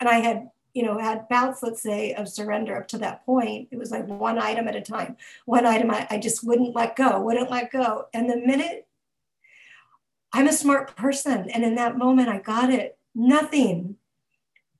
And 0.00 0.08
I 0.08 0.16
had, 0.16 0.50
you 0.74 0.82
know, 0.82 0.98
had 0.98 1.28
bouts, 1.28 1.62
let's 1.62 1.82
say, 1.82 2.14
of 2.14 2.28
surrender 2.28 2.76
up 2.76 2.88
to 2.88 2.98
that 2.98 3.26
point. 3.26 3.68
It 3.70 3.78
was 3.78 3.90
like 3.90 4.06
one 4.06 4.38
item 4.38 4.68
at 4.68 4.76
a 4.76 4.80
time. 4.80 5.16
One 5.44 5.66
item 5.66 5.90
I, 5.90 6.06
I 6.10 6.18
just 6.18 6.42
wouldn't 6.42 6.74
let 6.74 6.96
go, 6.96 7.20
wouldn't 7.20 7.50
let 7.50 7.70
go. 7.70 8.06
And 8.14 8.28
the 8.28 8.36
minute 8.36 8.86
I'm 10.32 10.48
a 10.48 10.52
smart 10.52 10.96
person, 10.96 11.50
and 11.50 11.62
in 11.62 11.74
that 11.74 11.98
moment 11.98 12.30
I 12.30 12.38
got 12.38 12.70
it, 12.70 12.98
nothing 13.14 13.96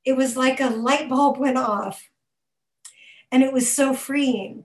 it 0.05 0.17
was 0.17 0.37
like 0.37 0.61
a 0.61 0.71
light 0.71 1.09
bulb 1.09 1.39
went 1.39 1.59
off. 1.59 2.11
And 3.31 3.43
it 3.43 3.53
was 3.53 3.71
so 3.71 3.95
freeing 3.95 4.65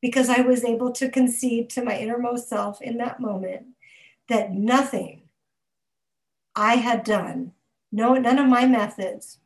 because 0.00 0.28
I 0.28 0.40
was 0.40 0.64
able 0.64 0.92
to 0.92 1.10
concede 1.10 1.68
to 1.70 1.84
my 1.84 1.98
innermost 1.98 2.48
self 2.48 2.80
in 2.80 2.96
that 2.98 3.20
moment 3.20 3.66
that 4.28 4.52
nothing 4.52 5.22
I 6.56 6.76
had 6.76 7.04
done, 7.04 7.52
no, 7.92 8.14
none 8.14 8.38
of 8.38 8.46
my 8.46 8.66
methods, 8.66 9.39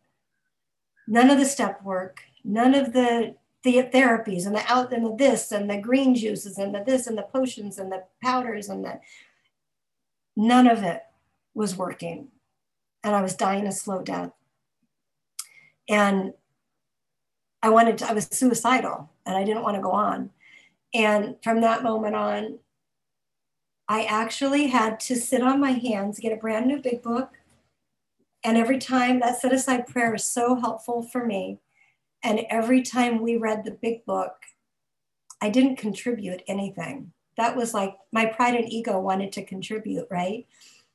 none 1.07 1.31
of 1.31 1.39
the 1.39 1.45
step 1.45 1.83
work, 1.83 2.23
none 2.43 2.75
of 2.75 2.93
the 2.93 3.37
the 3.63 3.83
therapies 3.83 4.47
and 4.47 4.55
the 4.55 4.63
out 4.71 4.93
and 4.93 5.07
the 5.07 5.17
this 5.17 5.51
and 5.51 5.71
the 5.71 5.79
green 5.79 6.15
juices 6.15 6.59
and 6.59 6.75
the 6.75 6.85
this 6.85 7.07
and 7.07 7.17
the 7.17 7.23
potions 7.23 7.79
and 7.79 7.91
the 7.91 8.05
powders 8.23 8.69
and 8.69 8.85
the 8.85 9.01
none 10.37 10.67
of 10.67 10.83
it 10.83 11.03
was 11.55 11.77
working. 11.77 12.29
And 13.03 13.15
I 13.15 13.23
was 13.23 13.35
dying 13.35 13.67
a 13.67 13.73
slow 13.73 14.03
death. 14.03 14.33
And 15.89 16.35
I 17.63 17.71
wanted 17.71 17.99
to, 17.99 18.09
I 18.09 18.13
was 18.13 18.29
suicidal 18.31 19.11
and 19.25 19.37
I 19.37 19.45
didn't 19.45 19.63
want 19.63 19.77
to 19.77 19.83
go 19.83 19.93
on. 19.93 20.31
And 20.93 21.37
from 21.43 21.61
that 21.63 21.83
moment 21.83 22.15
on, 22.15 22.59
I 23.89 24.05
actually 24.05 24.69
had 24.69 25.01
to 25.01 25.17
sit 25.17 25.43
on 25.43 25.61
my 25.61 25.73
hands, 25.73 26.19
get 26.19 26.33
a 26.33 26.37
brand 26.37 26.67
new 26.67 26.81
big 26.81 27.03
book. 27.03 27.33
And 28.45 28.57
every 28.59 28.79
time 28.79 29.21
that 29.21 29.41
set 29.41 29.53
aside 29.53 29.87
prayer 29.87 30.15
is 30.15 30.27
so 30.27 30.57
helpful 30.57 31.03
for 31.11 31.25
me. 31.25 31.61
And 32.23 32.41
every 32.51 32.83
time 32.83 33.23
we 33.23 33.37
read 33.37 33.65
the 33.65 33.79
big 33.83 34.05
book, 34.05 34.35
I 35.41 35.51
didn't 35.51 35.77
contribute 35.77 36.43
anything. 36.47 37.13
That 37.37 37.57
was 37.57 37.75
like 37.75 37.97
my 38.13 38.27
pride 38.27 38.55
and 38.55 38.71
ego 38.71 39.01
wanted 39.01 39.33
to 39.33 39.45
contribute, 39.45 40.07
right? 40.11 40.47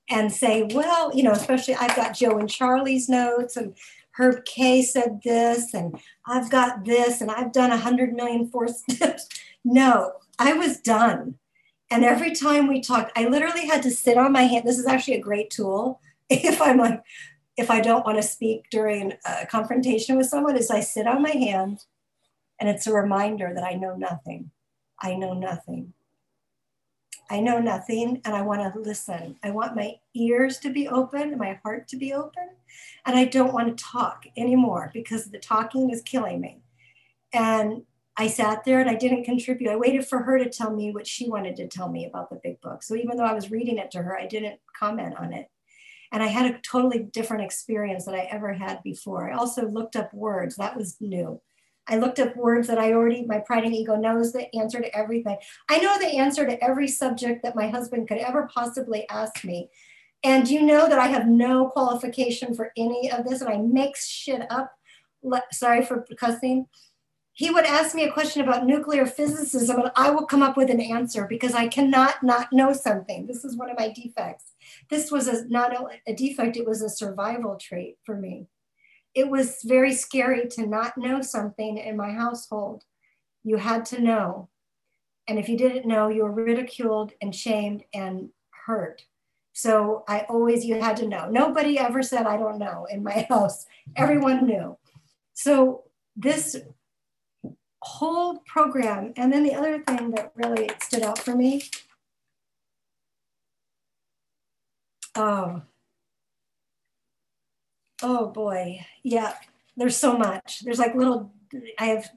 And 0.10 0.32
say, 0.32 0.64
well, 0.74 1.12
you 1.14 1.24
know, 1.24 1.32
especially 1.32 1.76
I've 1.76 1.96
got 1.96 2.16
Joe 2.16 2.38
and 2.38 2.50
Charlie's 2.50 3.10
notes 3.10 3.58
and 3.58 3.76
Herb 4.20 4.44
K 4.44 4.82
said 4.82 5.22
this, 5.24 5.74
and 5.74 5.98
I've 6.28 6.50
got 6.50 6.84
this, 6.84 7.22
and 7.22 7.32
I've 7.32 7.54
done 7.54 7.72
a 7.72 7.78
hundred 7.78 8.14
million 8.14 8.50
four 8.50 8.68
steps. 8.68 9.28
No, 9.66 10.14
I 10.40 10.54
was 10.54 10.80
done. 10.80 11.36
And 11.92 12.06
every 12.06 12.34
time 12.34 12.68
we 12.68 12.80
talked, 12.80 13.12
I 13.18 13.26
literally 13.28 13.68
had 13.68 13.84
to 13.84 13.92
sit 13.92 14.18
on 14.18 14.32
my 14.32 14.44
hand. 14.44 14.66
This 14.66 14.80
is 14.80 14.88
actually 14.88 15.16
a 15.16 15.22
great 15.22 15.50
tool 15.50 16.00
if 16.30 16.62
I'm 16.62 16.78
like, 16.78 17.04
if 17.60 17.70
I 17.70 17.82
don't 17.82 18.06
want 18.06 18.18
to 18.18 18.24
speak 18.24 18.68
during 18.72 19.14
a 19.26 19.46
confrontation 19.46 20.16
with 20.16 20.28
someone, 20.28 20.56
is 20.56 20.72
I 20.72 20.80
sit 20.80 21.06
on 21.06 21.22
my 21.22 21.32
hand 21.32 21.84
and 22.58 22.70
it's 22.70 22.88
a 22.88 22.94
reminder 22.94 23.52
that 23.54 23.66
I 23.66 23.74
know 23.74 23.96
nothing. 23.96 24.52
I 25.02 25.16
know 25.16 25.34
nothing. 25.34 25.94
I 27.30 27.42
know 27.42 27.60
nothing 27.60 28.22
and 28.24 28.34
I 28.34 28.42
want 28.44 28.62
to 28.62 28.80
listen. 28.80 29.36
I 29.44 29.52
want 29.52 29.76
my 29.76 29.96
ears 30.16 30.58
to 30.60 30.72
be 30.72 30.88
open, 30.88 31.38
my 31.38 31.60
heart 31.62 31.90
to 31.90 31.98
be 31.98 32.14
open, 32.14 32.48
and 33.06 33.18
I 33.18 33.26
don't 33.26 33.54
want 33.54 33.78
to 33.78 33.84
talk 33.84 34.26
anymore 34.38 34.90
because 34.94 35.26
the 35.26 35.38
talking 35.38 35.90
is 35.90 36.02
killing 36.02 36.40
me. 36.40 36.62
And 37.34 37.84
I 38.16 38.28
sat 38.28 38.64
there 38.64 38.80
and 38.80 38.90
I 38.90 38.96
didn't 38.96 39.26
contribute. 39.26 39.70
I 39.70 39.76
waited 39.76 40.08
for 40.08 40.20
her 40.20 40.40
to 40.40 40.50
tell 40.50 40.74
me 40.74 40.92
what 40.92 41.06
she 41.06 41.30
wanted 41.30 41.58
to 41.58 41.68
tell 41.68 41.90
me 41.90 42.06
about 42.06 42.30
the 42.30 42.40
big 42.42 42.62
book. 42.62 42.84
So 42.84 42.96
even 42.96 43.18
though 43.18 43.26
I 43.26 43.34
was 43.34 43.52
reading 43.52 43.78
it 43.78 43.92
to 43.92 44.02
her, 44.02 44.18
I 44.18 44.28
didn't 44.28 44.60
comment 44.78 45.16
on 45.18 45.34
it. 45.34 45.50
And 46.12 46.24
I 46.24 46.28
had 46.28 46.52
a 46.52 46.60
totally 46.60 47.00
different 47.00 47.44
experience 47.44 48.06
than 48.06 48.16
I 48.16 48.28
ever 48.32 48.54
had 48.54 48.82
before. 48.84 49.30
I 49.30 49.36
also 49.36 49.68
looked 49.68 49.96
up 49.96 50.14
words, 50.14 50.56
that 50.56 50.76
was 50.76 50.98
new. 51.00 51.42
I 51.88 51.98
looked 51.98 52.20
up 52.20 52.36
words 52.36 52.68
that 52.68 52.78
I 52.78 52.94
already, 52.94 53.26
my 53.26 53.40
pride 53.40 53.64
and 53.64 53.76
ego 53.76 53.96
knows 53.96 54.32
the 54.32 54.54
answer 54.56 54.80
to 54.80 54.96
everything. 54.96 55.38
I 55.70 55.80
know 55.80 55.98
the 55.98 56.18
answer 56.18 56.46
to 56.46 56.64
every 56.64 56.88
subject 56.88 57.42
that 57.44 57.56
my 57.56 57.68
husband 57.68 58.08
could 58.08 58.20
ever 58.20 58.50
possibly 58.54 59.10
ask 59.10 59.44
me. 59.44 59.70
And 60.24 60.48
you 60.48 60.62
know 60.62 60.88
that 60.88 61.00
I 61.00 61.08
have 61.08 61.28
no 61.28 61.70
qualification 61.70 62.54
for 62.54 62.72
any 62.78 63.12
of 63.12 63.26
this 63.26 63.42
and 63.42 63.50
I 63.50 63.58
make 63.58 63.96
shit 63.96 64.42
up. 64.52 64.74
Sorry 65.52 65.84
for 65.84 66.06
cussing 66.18 66.68
he 67.40 67.50
would 67.50 67.64
ask 67.64 67.96
me 67.96 68.04
a 68.04 68.12
question 68.12 68.42
about 68.42 68.66
nuclear 68.66 69.06
physicism 69.06 69.80
and 69.80 69.92
I 69.96 70.10
will 70.10 70.26
come 70.26 70.44
up 70.44 70.58
with 70.58 70.70
an 70.70 70.82
answer 70.82 71.26
because 71.26 71.54
I 71.54 71.70
cannot 71.70 72.22
not 72.22 72.52
know 72.52 72.74
something. 72.74 73.28
This 73.28 73.46
is 73.46 73.56
one 73.56 73.70
of 73.70 73.80
my 73.80 73.88
defects. 73.88 74.52
This 74.90 75.12
was 75.12 75.28
a, 75.28 75.48
not 75.48 75.74
a 76.08 76.14
defect, 76.14 76.58
it 76.58 76.68
was 76.68 76.82
a 76.82 76.90
survival 76.90 77.58
trait 77.60 77.98
for 78.06 78.16
me. 78.16 78.48
It 79.16 79.30
was 79.30 79.60
very 79.64 79.94
scary 79.94 80.48
to 80.50 80.68
not 80.68 80.98
know 80.98 81.22
something 81.22 81.78
in 81.78 81.98
my 81.98 82.12
household. 82.12 82.84
You 83.44 83.58
had 83.58 83.86
to 83.88 84.02
know. 84.02 84.50
And 85.28 85.40
if 85.40 85.50
you 85.50 85.58
didn't 85.58 85.88
know, 85.88 86.10
you 86.10 86.24
were 86.24 86.32
ridiculed 86.32 87.14
and 87.22 87.36
shamed 87.36 87.84
and 87.94 88.30
hurt. 88.66 89.04
So 89.54 90.04
I 90.08 90.22
always, 90.30 90.64
you 90.64 90.80
had 90.80 90.98
to 90.98 91.08
know. 91.08 91.30
Nobody 91.30 91.78
ever 91.78 92.02
said, 92.02 92.26
I 92.26 92.38
don't 92.38 92.60
know 92.60 92.88
in 92.90 93.04
my 93.04 93.26
house. 93.30 93.66
Everyone 93.96 94.46
knew. 94.46 94.78
So 95.34 95.84
this 96.16 96.56
whole 97.82 98.40
program. 98.46 99.14
And 99.16 99.32
then 99.32 99.44
the 99.44 99.56
other 99.56 99.80
thing 99.84 100.12
that 100.12 100.32
really 100.36 100.70
stood 100.82 101.04
out 101.04 101.20
for 101.20 101.36
me, 101.36 101.64
oh, 105.20 105.62
oh 108.02 108.28
boy, 108.28 108.86
yeah, 109.04 109.34
there's 109.76 109.98
so 109.98 110.18
much. 110.18 110.62
There's 110.62 110.80
like 110.80 110.96
little, 110.96 111.34
I 111.78 111.86
have 111.86 112.10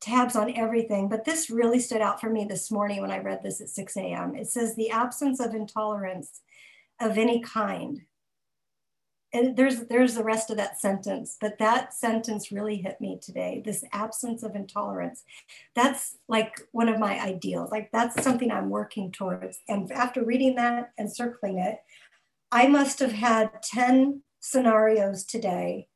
tabs 0.00 0.36
on 0.36 0.54
everything, 0.56 1.08
but 1.08 1.24
this 1.24 1.48
really 1.48 1.78
stood 1.78 2.02
out 2.02 2.20
for 2.20 2.28
me 2.28 2.44
this 2.44 2.70
morning 2.70 3.00
when 3.00 3.10
I 3.10 3.18
read 3.18 3.42
this 3.42 3.60
at 3.60 3.68
6 3.68 3.96
a.m. 3.96 4.34
It 4.34 4.48
says 4.48 4.74
the 4.74 4.90
absence 4.90 5.40
of 5.40 5.54
intolerance 5.54 6.42
of 7.00 7.18
any 7.18 7.40
kind 7.40 8.02
and 9.34 9.56
there's 9.56 9.80
there's 9.86 10.14
the 10.14 10.24
rest 10.24 10.48
of 10.48 10.56
that 10.56 10.80
sentence 10.80 11.36
but 11.40 11.58
that 11.58 11.92
sentence 11.92 12.52
really 12.52 12.76
hit 12.76 13.00
me 13.00 13.18
today. 13.20 13.60
This 13.64 13.84
absence 13.92 14.42
of 14.42 14.54
intolerance. 14.54 15.24
That's 15.74 16.16
like 16.28 16.60
one 16.70 16.88
of 16.88 17.00
my 17.00 17.20
ideals. 17.20 17.70
Like 17.70 17.90
that's 17.92 18.22
something 18.22 18.50
i'm 18.50 18.70
working 18.70 19.10
towards. 19.10 19.58
And 19.68 19.90
after 19.92 20.24
reading 20.24 20.54
that 20.54 20.92
and 20.96 21.12
circling 21.12 21.58
it 21.58 21.80
i 22.54 22.66
must 22.66 22.98
have 22.98 23.12
had 23.12 23.50
10 23.62 24.22
scenarios 24.40 25.24
today 25.24 25.88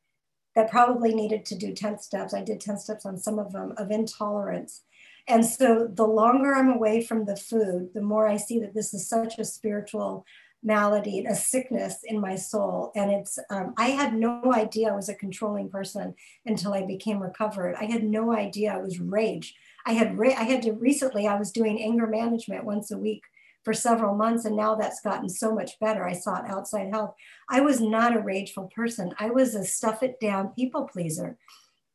that 0.55 0.71
probably 0.71 1.15
needed 1.15 1.45
to 1.47 1.55
do 1.55 1.73
10 1.73 1.99
steps 2.01 2.35
i 2.35 2.43
did 2.43 2.61
10 2.61 2.79
steps 2.79 3.07
on 3.07 3.17
some 3.17 3.39
of 3.39 3.53
them 3.53 3.73
of 3.79 3.91
intolerance 3.91 4.83
and 5.27 5.47
so 5.47 5.89
the 5.93 6.07
longer 6.07 6.55
i'm 6.55 6.69
away 6.69 7.03
from 7.03 7.25
the 7.25 7.37
food 7.37 7.91
the 7.95 8.03
more 8.03 8.27
i 8.27 8.37
see 8.37 8.59
that 8.59 8.75
this 8.75 8.93
is 8.93 9.09
such 9.09 9.39
a 9.39 9.45
spiritual 9.45 10.27
malady, 10.63 11.25
a 11.25 11.35
sickness 11.35 11.99
in 12.05 12.21
my 12.21 12.35
soul. 12.35 12.91
And 12.97 13.11
it's, 13.11 13.39
um, 13.51 13.75
I 13.77 13.91
had 13.91 14.15
no 14.15 14.53
idea 14.53 14.89
I 14.89 14.97
was 14.97 15.09
a 15.09 15.15
controlling 15.15 15.71
person 15.71 16.15
until 16.47 16.75
I 16.75 16.85
became 16.85 17.21
recovered. 17.21 17.77
I 17.79 17.85
had 17.85 18.03
no 18.03 18.33
idea 18.33 18.75
I 18.75 18.79
was 18.79 18.99
rage. 18.99 19.55
I 19.87 19.93
had, 19.93 20.19
ra- 20.19 20.35
I 20.37 20.45
had 20.45 20.63
to 20.63 20.73
recently, 20.73 21.27
I 21.27 21.39
was 21.39 21.53
doing 21.53 21.81
anger 21.81 22.07
management 22.07 22.65
once 22.65 22.91
a 22.91 22.99
week 22.99 23.23
for 23.65 23.73
several 23.75 24.15
months. 24.15 24.45
And 24.45 24.57
now 24.57 24.75
that's 24.75 25.01
gotten 25.01 25.29
so 25.29 25.55
much 25.55 25.79
better. 25.81 26.07
I 26.07 26.13
sought 26.13 26.49
outside 26.49 26.89
help. 26.91 27.15
I 27.49 27.61
was 27.61 27.81
not 27.81 28.17
a 28.17 28.21
rageful 28.21 28.71
person. 28.75 29.15
I 29.19 29.31
was 29.31 29.55
a 29.55 29.65
stuff 29.65 30.03
it 30.03 30.21
down 30.21 30.49
people 30.51 30.89
pleaser. 30.91 31.37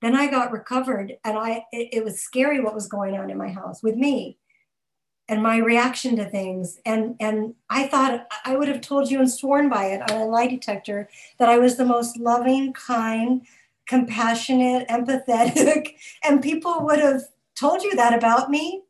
Then 0.01 0.15
I 0.15 0.29
got 0.29 0.51
recovered 0.51 1.13
and 1.23 1.37
I, 1.37 1.65
it, 1.71 1.89
it 1.93 2.03
was 2.03 2.21
scary 2.21 2.59
what 2.59 2.75
was 2.75 2.87
going 2.87 3.17
on 3.17 3.29
in 3.29 3.37
my 3.37 3.49
house 3.49 3.81
with 3.81 3.95
me 3.95 4.37
and 5.29 5.41
my 5.41 5.57
reaction 5.57 6.17
to 6.17 6.25
things. 6.25 6.79
And, 6.85 7.15
and 7.19 7.55
I 7.69 7.87
thought 7.87 8.27
I 8.45 8.57
would 8.57 8.67
have 8.67 8.81
told 8.81 9.09
you 9.09 9.19
and 9.19 9.31
sworn 9.31 9.69
by 9.69 9.85
it 9.85 10.11
on 10.11 10.19
a 10.19 10.25
lie 10.25 10.47
detector 10.47 11.09
that 11.39 11.49
I 11.49 11.57
was 11.57 11.77
the 11.77 11.85
most 11.85 12.19
loving, 12.19 12.73
kind, 12.73 13.45
compassionate, 13.87 14.87
empathetic, 14.89 15.95
and 16.23 16.41
people 16.43 16.81
would 16.81 16.99
have 16.99 17.21
told 17.57 17.83
you 17.83 17.95
that 17.95 18.13
about 18.13 18.49
me. 18.49 18.83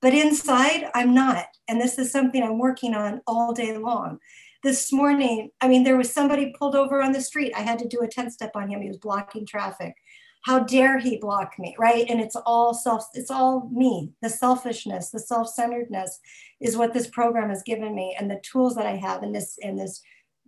But 0.00 0.14
inside, 0.14 0.90
I'm 0.94 1.12
not. 1.12 1.47
And 1.68 1.80
this 1.80 1.98
is 1.98 2.10
something 2.10 2.42
I'm 2.42 2.58
working 2.58 2.94
on 2.94 3.20
all 3.26 3.52
day 3.52 3.76
long. 3.76 4.18
This 4.62 4.92
morning, 4.92 5.50
I 5.60 5.68
mean, 5.68 5.84
there 5.84 5.96
was 5.96 6.12
somebody 6.12 6.52
pulled 6.58 6.74
over 6.74 7.00
on 7.00 7.12
the 7.12 7.20
street. 7.20 7.52
I 7.54 7.60
had 7.60 7.78
to 7.78 7.88
do 7.88 8.00
a 8.00 8.08
10 8.08 8.30
step 8.30 8.52
on 8.54 8.68
him. 8.68 8.82
He 8.82 8.88
was 8.88 8.96
blocking 8.96 9.46
traffic 9.46 9.94
how 10.42 10.60
dare 10.60 10.98
he 10.98 11.18
block 11.18 11.52
me 11.58 11.74
right 11.78 12.06
and 12.08 12.20
it's 12.20 12.36
all 12.36 12.72
self 12.72 13.06
it's 13.14 13.30
all 13.30 13.68
me 13.72 14.10
the 14.22 14.28
selfishness 14.28 15.10
the 15.10 15.18
self-centeredness 15.18 16.20
is 16.60 16.76
what 16.76 16.94
this 16.94 17.08
program 17.08 17.48
has 17.48 17.62
given 17.62 17.94
me 17.94 18.16
and 18.18 18.30
the 18.30 18.40
tools 18.42 18.74
that 18.74 18.86
i 18.86 18.96
have 18.96 19.22
in 19.22 19.32
this 19.32 19.56
in 19.60 19.76
this 19.76 20.00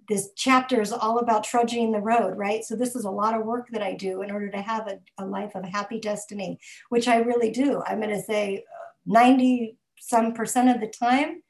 this 0.08 0.30
chapter 0.36 0.80
is 0.80 0.92
all 0.92 1.18
about 1.18 1.44
trudging 1.44 1.92
the 1.92 2.00
road 2.00 2.36
right 2.36 2.64
so 2.64 2.74
this 2.74 2.94
is 2.94 3.04
a 3.04 3.10
lot 3.10 3.38
of 3.38 3.44
work 3.44 3.68
that 3.70 3.82
i 3.82 3.92
do 3.92 4.22
in 4.22 4.30
order 4.30 4.48
to 4.48 4.60
have 4.60 4.86
a, 4.86 4.98
a 5.22 5.24
life 5.24 5.54
of 5.54 5.64
happy 5.64 5.98
destiny 6.00 6.58
which 6.88 7.08
i 7.08 7.16
really 7.16 7.50
do 7.50 7.82
i'm 7.86 8.00
going 8.00 8.10
to 8.10 8.22
say 8.22 8.56
uh, 8.56 8.86
90 9.06 9.76
some 10.00 10.32
percent 10.32 10.68
of 10.68 10.80
the 10.80 10.88
time 10.88 11.42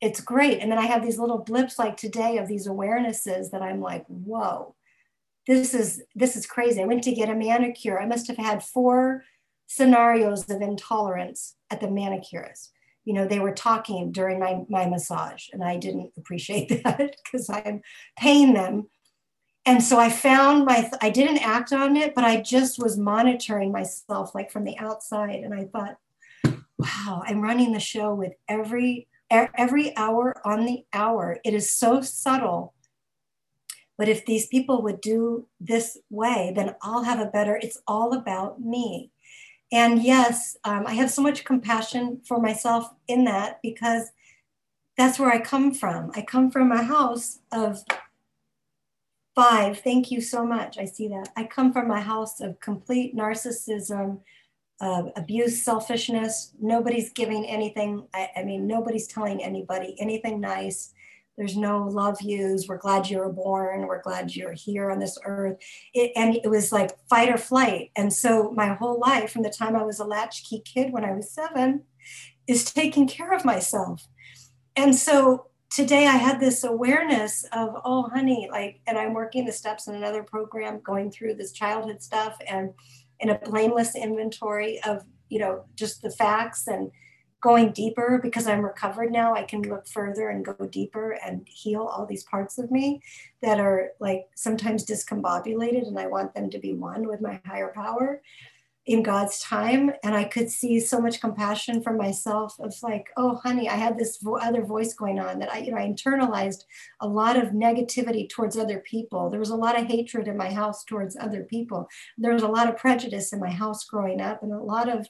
it's 0.00 0.20
great 0.20 0.60
and 0.60 0.70
then 0.70 0.78
i 0.78 0.86
have 0.86 1.02
these 1.02 1.18
little 1.18 1.38
blips 1.38 1.78
like 1.78 1.96
today 1.96 2.38
of 2.38 2.48
these 2.48 2.66
awarenesses 2.66 3.50
that 3.50 3.62
i'm 3.62 3.80
like 3.80 4.04
whoa 4.06 4.74
this 5.46 5.74
is 5.74 6.02
this 6.14 6.36
is 6.36 6.46
crazy. 6.46 6.80
I 6.80 6.86
went 6.86 7.02
to 7.04 7.12
get 7.12 7.28
a 7.28 7.34
manicure. 7.34 8.00
I 8.00 8.06
must 8.06 8.28
have 8.28 8.36
had 8.36 8.62
four 8.62 9.24
scenarios 9.66 10.48
of 10.48 10.60
intolerance 10.60 11.56
at 11.70 11.80
the 11.80 11.90
manicurist. 11.90 12.72
You 13.04 13.14
know, 13.14 13.26
they 13.26 13.40
were 13.40 13.52
talking 13.52 14.12
during 14.12 14.38
my, 14.38 14.62
my 14.68 14.86
massage, 14.86 15.48
and 15.52 15.64
I 15.64 15.76
didn't 15.76 16.12
appreciate 16.16 16.68
that 16.84 17.16
because 17.24 17.50
I'm 17.50 17.82
paying 18.16 18.54
them. 18.54 18.88
and 19.66 19.82
so 19.82 19.98
I 19.98 20.10
found 20.10 20.66
my, 20.66 20.88
I 21.00 21.10
didn't 21.10 21.38
act 21.38 21.72
on 21.72 21.96
it, 21.96 22.14
but 22.14 22.24
I 22.24 22.40
just 22.40 22.80
was 22.80 22.96
monitoring 22.96 23.72
myself 23.72 24.34
like 24.34 24.52
from 24.52 24.64
the 24.64 24.78
outside. 24.78 25.40
And 25.40 25.52
I 25.52 25.64
thought, 25.64 25.96
wow, 26.82 27.22
I'm 27.26 27.40
running 27.40 27.72
the 27.72 27.80
show 27.80 28.14
with 28.14 28.32
every, 28.48 29.08
every 29.30 29.96
hour 29.96 30.40
on 30.44 30.64
the 30.64 30.84
hour. 30.92 31.38
It 31.44 31.54
is 31.54 31.72
so 31.72 32.00
subtle. 32.00 32.74
But 33.98 34.08
if 34.08 34.24
these 34.26 34.46
people 34.46 34.82
would 34.82 35.00
do 35.00 35.46
this 35.60 35.98
way, 36.10 36.52
then 36.54 36.74
I'll 36.82 37.04
have 37.04 37.20
a 37.20 37.26
better, 37.30 37.56
it's 37.56 37.80
all 37.86 38.14
about 38.14 38.60
me. 38.60 39.10
And 39.70 40.02
yes, 40.02 40.56
um, 40.64 40.84
I 40.86 40.94
have 40.94 41.10
so 41.10 41.22
much 41.22 41.44
compassion 41.44 42.20
for 42.26 42.40
myself 42.40 42.90
in 43.08 43.24
that 43.24 43.60
because 43.62 44.10
that's 44.96 45.18
where 45.18 45.30
I 45.30 45.40
come 45.40 45.72
from. 45.72 46.10
I 46.14 46.22
come 46.22 46.50
from 46.50 46.72
a 46.72 46.82
house 46.82 47.38
of 47.52 47.82
Five, 49.34 49.78
thank 49.78 50.10
you 50.10 50.20
so 50.20 50.44
much. 50.44 50.76
I 50.76 50.84
see 50.84 51.08
that. 51.08 51.30
I 51.36 51.44
come 51.44 51.72
from 51.72 51.90
a 51.90 52.00
house 52.00 52.40
of 52.40 52.60
complete 52.60 53.16
narcissism, 53.16 54.20
uh, 54.82 55.04
abuse, 55.14 55.62
selfishness. 55.62 56.52
Nobody's 56.60 57.12
giving 57.12 57.46
anything. 57.46 58.04
I, 58.12 58.28
I, 58.36 58.42
mean, 58.42 58.66
nobody's 58.66 59.06
telling 59.06 59.42
anybody 59.42 59.94
anything 60.00 60.40
nice. 60.40 60.92
There's 61.38 61.56
no 61.56 61.84
love 61.86 62.20
yous. 62.20 62.66
We're 62.68 62.78
glad 62.78 63.08
you 63.08 63.18
were 63.18 63.32
born. 63.32 63.86
We're 63.86 64.02
glad 64.02 64.34
you're 64.34 64.52
here 64.52 64.90
on 64.90 64.98
this 64.98 65.16
earth. 65.24 65.56
It, 65.94 66.10
and 66.16 66.34
it 66.34 66.50
was 66.50 66.72
like 66.72 66.90
fight 67.08 67.30
or 67.30 67.38
flight. 67.38 67.92
And 67.96 68.12
so 68.12 68.50
my 68.50 68.74
whole 68.74 68.98
life, 68.98 69.30
from 69.30 69.42
the 69.42 69.50
time 69.56 69.76
I 69.76 69.84
was 69.84 70.00
a 70.00 70.04
latchkey 70.04 70.62
kid 70.64 70.92
when 70.92 71.04
I 71.04 71.12
was 71.12 71.30
seven, 71.30 71.84
is 72.48 72.64
taking 72.64 73.06
care 73.06 73.32
of 73.32 73.44
myself. 73.44 74.08
And 74.74 74.96
so 74.96 75.46
today 75.70 76.06
I 76.06 76.16
had 76.16 76.40
this 76.40 76.64
awareness 76.64 77.44
of, 77.52 77.70
oh, 77.84 78.10
honey, 78.12 78.48
like, 78.50 78.80
and 78.86 78.98
I'm 78.98 79.14
working 79.14 79.46
the 79.46 79.52
steps 79.52 79.86
in 79.86 79.94
another 79.94 80.24
program, 80.24 80.80
going 80.80 81.10
through 81.12 81.34
this 81.34 81.52
childhood 81.52 82.02
stuff 82.02 82.36
and 82.46 82.74
in 83.22 83.30
a 83.30 83.38
blameless 83.38 83.94
inventory 83.94 84.82
of, 84.82 85.04
you 85.30 85.38
know, 85.38 85.64
just 85.74 86.02
the 86.02 86.10
facts 86.10 86.66
and 86.66 86.90
going 87.40 87.72
deeper 87.72 88.20
because 88.22 88.46
I'm 88.46 88.64
recovered 88.64 89.10
now. 89.10 89.34
I 89.34 89.44
can 89.44 89.62
look 89.62 89.88
further 89.88 90.28
and 90.28 90.44
go 90.44 90.54
deeper 90.66 91.18
and 91.24 91.46
heal 91.48 91.82
all 91.82 92.04
these 92.04 92.24
parts 92.24 92.58
of 92.58 92.70
me 92.70 93.00
that 93.40 93.58
are 93.58 93.92
like 94.00 94.26
sometimes 94.34 94.84
discombobulated, 94.84 95.86
and 95.88 95.98
I 95.98 96.06
want 96.06 96.34
them 96.34 96.50
to 96.50 96.58
be 96.58 96.74
one 96.74 97.08
with 97.08 97.20
my 97.20 97.40
higher 97.46 97.72
power 97.74 98.22
in 98.84 99.02
God's 99.02 99.38
time. 99.38 99.92
And 100.02 100.14
I 100.14 100.24
could 100.24 100.50
see 100.50 100.80
so 100.80 101.00
much 101.00 101.20
compassion 101.20 101.82
for 101.82 101.92
myself 101.92 102.56
of 102.58 102.74
like, 102.82 103.10
oh, 103.16 103.36
honey, 103.36 103.68
I 103.68 103.76
had 103.76 103.96
this 103.96 104.18
vo- 104.18 104.38
other 104.38 104.64
voice 104.64 104.92
going 104.94 105.20
on 105.20 105.38
that 105.38 105.52
I, 105.52 105.58
you 105.58 105.70
know, 105.70 105.78
I 105.78 105.86
internalized 105.86 106.64
a 107.00 107.06
lot 107.06 107.36
of 107.36 107.50
negativity 107.50 108.28
towards 108.28 108.56
other 108.56 108.80
people. 108.80 109.30
There 109.30 109.38
was 109.38 109.50
a 109.50 109.56
lot 109.56 109.78
of 109.78 109.86
hatred 109.86 110.26
in 110.26 110.36
my 110.36 110.52
house 110.52 110.84
towards 110.84 111.16
other 111.16 111.44
people. 111.44 111.88
There 112.18 112.34
was 112.34 112.42
a 112.42 112.48
lot 112.48 112.68
of 112.68 112.76
prejudice 112.76 113.32
in 113.32 113.38
my 113.38 113.50
house 113.50 113.84
growing 113.84 114.20
up 114.20 114.42
and 114.42 114.52
a 114.52 114.58
lot 114.58 114.88
of 114.88 115.06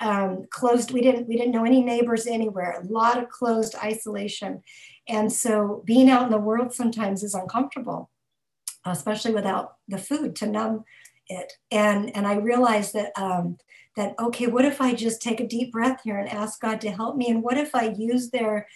um, 0.00 0.46
closed, 0.50 0.90
we 0.90 1.02
didn't, 1.02 1.28
we 1.28 1.36
didn't 1.36 1.52
know 1.52 1.64
any 1.64 1.82
neighbors 1.82 2.26
anywhere, 2.26 2.80
a 2.80 2.92
lot 2.92 3.22
of 3.22 3.28
closed 3.28 3.76
isolation. 3.76 4.62
And 5.06 5.30
so 5.30 5.82
being 5.84 6.08
out 6.08 6.24
in 6.24 6.30
the 6.30 6.38
world 6.38 6.72
sometimes 6.72 7.22
is 7.22 7.34
uncomfortable, 7.34 8.10
especially 8.86 9.34
without 9.34 9.74
the 9.86 9.98
food 9.98 10.34
to 10.36 10.46
numb 10.46 10.84
it. 11.28 11.52
And 11.70 12.14
and 12.16 12.26
I 12.26 12.36
realized 12.36 12.94
that 12.94 13.12
um, 13.16 13.58
that 13.96 14.14
okay, 14.18 14.46
what 14.46 14.64
if 14.64 14.80
I 14.80 14.94
just 14.94 15.22
take 15.22 15.40
a 15.40 15.46
deep 15.46 15.72
breath 15.72 16.00
here 16.04 16.18
and 16.18 16.28
ask 16.28 16.60
God 16.60 16.80
to 16.82 16.90
help 16.90 17.16
me? 17.16 17.30
And 17.30 17.42
what 17.42 17.58
if 17.58 17.74
I 17.74 17.94
use 17.96 18.30
their 18.30 18.66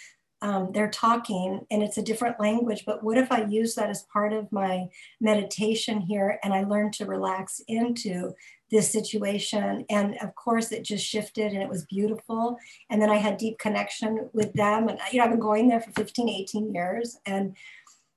um, 0.42 0.70
they're 0.72 0.90
talking 0.90 1.60
and 1.70 1.82
it's 1.82 1.96
a 1.96 2.02
different 2.02 2.38
language, 2.38 2.84
but 2.84 3.02
what 3.02 3.16
if 3.16 3.32
I 3.32 3.44
use 3.44 3.74
that 3.74 3.88
as 3.88 4.06
part 4.12 4.32
of 4.32 4.52
my 4.52 4.86
meditation 5.20 6.00
here 6.00 6.38
and 6.42 6.52
I 6.52 6.64
learn 6.64 6.90
to 6.92 7.06
relax 7.06 7.60
into 7.68 8.34
this 8.70 8.90
situation? 8.90 9.86
And 9.88 10.16
of 10.18 10.34
course, 10.34 10.72
it 10.72 10.84
just 10.84 11.06
shifted 11.06 11.52
and 11.52 11.62
it 11.62 11.68
was 11.68 11.86
beautiful. 11.86 12.58
And 12.90 13.00
then 13.00 13.10
I 13.10 13.16
had 13.16 13.38
deep 13.38 13.58
connection 13.58 14.28
with 14.34 14.52
them. 14.52 14.88
And, 14.88 14.98
you 15.10 15.18
know, 15.18 15.24
I've 15.24 15.30
been 15.30 15.40
going 15.40 15.68
there 15.68 15.80
for 15.80 15.92
15, 15.92 16.28
18 16.28 16.74
years. 16.74 17.18
And 17.24 17.56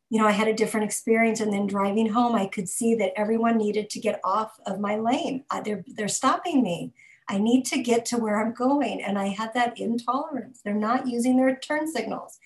you 0.10 0.19
know, 0.19 0.28
I 0.28 0.32
had 0.32 0.48
a 0.48 0.54
different 0.54 0.86
experience. 0.86 1.39
And 1.39 1.54
then 1.54 1.67
driving 1.67 2.10
home, 2.10 2.36
I 2.36 2.48
could 2.48 2.67
see 2.67 2.95
that 2.95 3.13
everyone 3.15 3.58
needed 3.58 3.89
to 3.91 4.00
get 4.00 4.19
off 4.24 4.60
of 4.65 4.80
my 4.80 4.98
lane. 4.98 5.43
Uh, 5.52 5.62
they're, 5.62 5.84
they're 5.88 6.08
stopping 6.08 6.63
me. 6.63 6.93
I 7.28 7.38
need 7.38 7.65
to 7.65 7.82
get 7.82 8.06
to 8.08 8.17
where 8.17 8.41
I'm 8.41 8.54
going. 8.54 9.04
And 9.04 9.19
I 9.19 9.28
had 9.28 9.54
that 9.54 9.78
intolerance. 9.80 10.62
They're 10.63 10.74
not 10.74 11.08
using 11.08 11.38
their 11.38 11.56
turn 11.56 11.88
signals. 11.88 12.39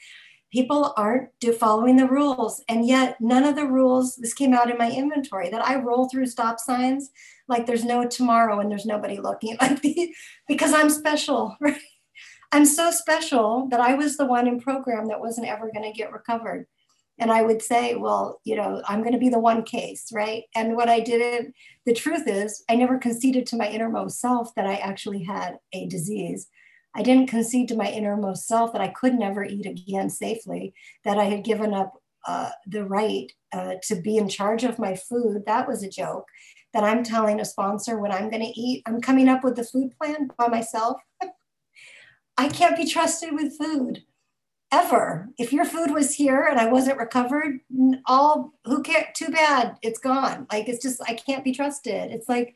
People 0.51 0.93
aren't 0.97 1.29
following 1.57 1.95
the 1.95 2.07
rules. 2.07 2.63
And 2.67 2.85
yet, 2.85 3.19
none 3.21 3.45
of 3.45 3.55
the 3.55 3.65
rules, 3.65 4.17
this 4.17 4.33
came 4.33 4.53
out 4.53 4.69
in 4.69 4.77
my 4.77 4.91
inventory, 4.91 5.49
that 5.49 5.65
I 5.65 5.77
roll 5.77 6.09
through 6.09 6.27
stop 6.27 6.59
signs 6.59 7.11
like 7.47 7.65
there's 7.65 7.85
no 7.85 8.07
tomorrow 8.07 8.59
and 8.59 8.69
there's 8.69 8.85
nobody 8.85 9.17
looking 9.17 9.57
the, 9.81 10.13
because 10.47 10.73
I'm 10.73 10.89
special, 10.89 11.55
right? 11.61 11.77
I'm 12.51 12.65
so 12.65 12.91
special 12.91 13.67
that 13.71 13.79
I 13.79 13.95
was 13.95 14.17
the 14.17 14.27
one 14.27 14.47
in 14.47 14.59
program 14.59 15.07
that 15.07 15.19
wasn't 15.19 15.47
ever 15.47 15.71
going 15.73 15.91
to 15.91 15.97
get 15.97 16.11
recovered 16.11 16.67
and 17.19 17.31
I 17.31 17.43
would 17.43 17.61
say, 17.61 17.95
well, 17.95 18.39
you 18.43 18.55
know, 18.55 18.81
I'm 18.87 19.01
going 19.01 19.13
to 19.13 19.19
be 19.19 19.29
the 19.29 19.39
one 19.39 19.63
case, 19.63 20.07
right? 20.11 20.43
And 20.55 20.75
what 20.75 20.89
I 20.89 20.99
didn't, 20.99 21.53
the 21.85 21.93
truth 21.93 22.27
is, 22.27 22.63
I 22.69 22.75
never 22.75 22.97
conceded 22.97 23.45
to 23.47 23.57
my 23.57 23.69
innermost 23.69 24.19
self 24.19 24.53
that 24.55 24.65
I 24.65 24.75
actually 24.75 25.23
had 25.23 25.57
a 25.73 25.87
disease. 25.87 26.47
I 26.95 27.03
didn't 27.03 27.29
concede 27.29 27.67
to 27.69 27.75
my 27.75 27.89
innermost 27.89 28.47
self 28.47 28.73
that 28.73 28.81
I 28.81 28.87
could 28.87 29.13
never 29.15 29.43
eat 29.43 29.65
again 29.65 30.09
safely, 30.09 30.73
that 31.05 31.17
I 31.17 31.25
had 31.25 31.43
given 31.43 31.73
up 31.73 31.93
uh, 32.27 32.49
the 32.65 32.85
right 32.85 33.31
uh, 33.51 33.75
to 33.83 33.95
be 33.95 34.17
in 34.17 34.29
charge 34.29 34.63
of 34.63 34.79
my 34.79 34.95
food. 34.95 35.43
That 35.45 35.67
was 35.67 35.83
a 35.83 35.89
joke. 35.89 36.25
That 36.73 36.83
I'm 36.83 37.03
telling 37.03 37.39
a 37.39 37.45
sponsor 37.45 37.99
what 37.99 38.11
I'm 38.11 38.31
going 38.31 38.41
to 38.43 38.59
eat. 38.59 38.81
I'm 38.87 39.01
coming 39.01 39.29
up 39.29 39.43
with 39.43 39.55
the 39.55 39.63
food 39.63 39.91
plan 40.01 40.29
by 40.37 40.47
myself. 40.47 40.97
I 42.37 42.49
can't 42.49 42.75
be 42.75 42.89
trusted 42.89 43.33
with 43.33 43.57
food 43.59 44.03
ever. 44.73 45.29
If 45.37 45.53
your 45.53 45.65
food 45.65 45.91
was 45.91 46.15
here 46.15 46.47
and 46.49 46.59
I 46.59 46.65
wasn't 46.65 46.97
recovered, 46.97 47.59
all 48.07 48.53
who 48.65 48.81
care? 48.81 49.11
Too 49.13 49.29
bad, 49.29 49.77
it's 49.83 49.99
gone. 49.99 50.47
Like 50.51 50.67
it's 50.67 50.81
just 50.81 51.01
I 51.07 51.13
can't 51.13 51.43
be 51.43 51.53
trusted. 51.53 52.11
It's 52.11 52.27
like 52.27 52.55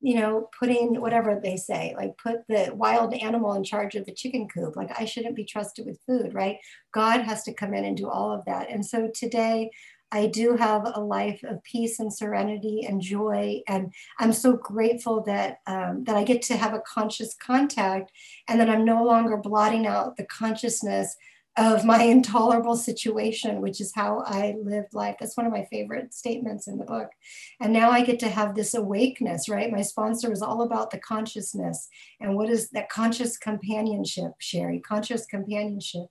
you 0.00 0.14
know 0.14 0.48
putting 0.56 1.00
whatever 1.00 1.40
they 1.42 1.56
say 1.56 1.92
like 1.96 2.16
put 2.18 2.46
the 2.48 2.70
wild 2.72 3.12
animal 3.14 3.54
in 3.54 3.64
charge 3.64 3.96
of 3.96 4.06
the 4.06 4.14
chicken 4.14 4.46
coop 4.46 4.76
like 4.76 4.90
i 4.96 5.04
shouldn't 5.04 5.34
be 5.34 5.44
trusted 5.44 5.84
with 5.86 5.98
food 6.06 6.32
right 6.34 6.58
god 6.94 7.22
has 7.22 7.42
to 7.42 7.52
come 7.52 7.74
in 7.74 7.84
and 7.84 7.96
do 7.96 8.08
all 8.08 8.30
of 8.32 8.44
that 8.44 8.70
and 8.70 8.86
so 8.86 9.10
today 9.12 9.68
I 10.10 10.26
do 10.26 10.56
have 10.56 10.90
a 10.94 11.00
life 11.00 11.42
of 11.44 11.62
peace 11.64 12.00
and 12.00 12.12
serenity 12.12 12.86
and 12.88 13.00
joy, 13.00 13.62
and 13.68 13.92
I'm 14.18 14.32
so 14.32 14.56
grateful 14.56 15.22
that 15.24 15.58
um, 15.66 16.04
that 16.04 16.16
I 16.16 16.24
get 16.24 16.42
to 16.42 16.56
have 16.56 16.74
a 16.74 16.80
conscious 16.80 17.34
contact, 17.34 18.10
and 18.48 18.58
that 18.60 18.70
I'm 18.70 18.84
no 18.84 19.04
longer 19.04 19.36
blotting 19.36 19.86
out 19.86 20.16
the 20.16 20.24
consciousness 20.24 21.16
of 21.58 21.84
my 21.84 22.02
intolerable 22.04 22.76
situation, 22.76 23.60
which 23.60 23.80
is 23.80 23.92
how 23.94 24.22
I 24.24 24.56
lived 24.62 24.94
life. 24.94 25.16
That's 25.18 25.36
one 25.36 25.46
of 25.46 25.52
my 25.52 25.66
favorite 25.70 26.14
statements 26.14 26.68
in 26.68 26.78
the 26.78 26.84
book. 26.84 27.10
And 27.60 27.72
now 27.72 27.90
I 27.90 28.04
get 28.04 28.20
to 28.20 28.28
have 28.28 28.54
this 28.54 28.74
awakeness, 28.74 29.48
right? 29.48 29.70
My 29.70 29.82
sponsor 29.82 30.32
is 30.32 30.40
all 30.40 30.62
about 30.62 30.90
the 30.90 30.98
consciousness. 31.00 31.88
And 32.20 32.34
what 32.36 32.48
is 32.48 32.70
that 32.70 32.88
conscious 32.88 33.36
companionship, 33.36 34.32
Sherry? 34.38 34.78
Conscious 34.78 35.26
companionship. 35.26 36.06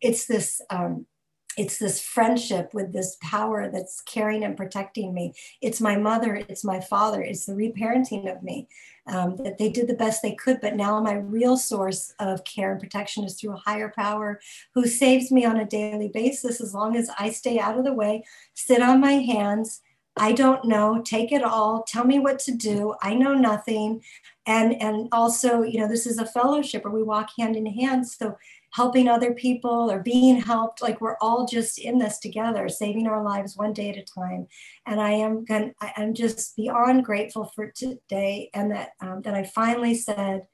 It's 0.00 0.26
this 0.26 0.60
um, 0.68 1.06
it's 1.56 1.78
this 1.78 2.00
friendship 2.00 2.72
with 2.72 2.92
this 2.92 3.16
power 3.22 3.70
that's 3.70 4.00
caring 4.02 4.44
and 4.44 4.56
protecting 4.56 5.12
me. 5.12 5.34
It's 5.60 5.80
my 5.80 5.96
mother, 5.96 6.34
it's 6.48 6.64
my 6.64 6.80
father, 6.80 7.22
it's 7.22 7.46
the 7.46 7.52
reparenting 7.52 8.34
of 8.34 8.42
me. 8.42 8.68
Um, 9.04 9.36
that 9.38 9.58
they 9.58 9.68
did 9.68 9.88
the 9.88 9.94
best 9.94 10.22
they 10.22 10.36
could, 10.36 10.60
but 10.60 10.76
now 10.76 11.00
my 11.00 11.14
real 11.14 11.56
source 11.56 12.14
of 12.20 12.44
care 12.44 12.70
and 12.70 12.80
protection 12.80 13.24
is 13.24 13.34
through 13.34 13.54
a 13.54 13.56
higher 13.56 13.92
power 13.96 14.40
who 14.74 14.86
saves 14.86 15.32
me 15.32 15.44
on 15.44 15.56
a 15.56 15.66
daily 15.66 16.06
basis 16.06 16.60
as 16.60 16.72
long 16.72 16.96
as 16.96 17.10
I 17.18 17.30
stay 17.30 17.58
out 17.58 17.76
of 17.76 17.84
the 17.84 17.92
way, 17.92 18.22
sit 18.54 18.80
on 18.80 19.00
my 19.00 19.14
hands. 19.14 19.80
I 20.16 20.32
don't 20.32 20.66
know, 20.66 21.02
take 21.04 21.32
it 21.32 21.42
all, 21.42 21.82
tell 21.82 22.04
me 22.04 22.20
what 22.20 22.38
to 22.40 22.52
do. 22.52 22.94
I 23.02 23.14
know 23.14 23.34
nothing. 23.34 24.02
And 24.46 24.80
and 24.80 25.08
also, 25.10 25.62
you 25.62 25.80
know, 25.80 25.88
this 25.88 26.06
is 26.06 26.18
a 26.18 26.26
fellowship 26.26 26.84
where 26.84 26.92
we 26.92 27.02
walk 27.02 27.30
hand 27.38 27.56
in 27.56 27.66
hand. 27.66 28.06
So 28.06 28.36
helping 28.72 29.06
other 29.06 29.34
people 29.34 29.90
or 29.90 30.00
being 30.00 30.40
helped 30.40 30.80
like 30.80 31.00
we're 31.00 31.18
all 31.20 31.46
just 31.46 31.78
in 31.78 31.98
this 31.98 32.18
together 32.18 32.68
saving 32.68 33.06
our 33.06 33.22
lives 33.22 33.56
one 33.56 33.72
day 33.72 33.90
at 33.90 33.96
a 33.96 34.02
time. 34.02 34.46
And 34.86 35.00
i 35.00 35.10
am 35.10 35.44
going 35.44 35.74
i'm 35.80 36.14
just 36.14 36.56
beyond 36.56 37.04
grateful 37.04 37.44
for 37.54 37.70
today 37.70 38.50
and 38.54 38.70
that 38.72 38.90
um, 39.00 39.22
that 39.22 39.34
i 39.34 39.44
finally 39.44 39.94
said 39.94 40.46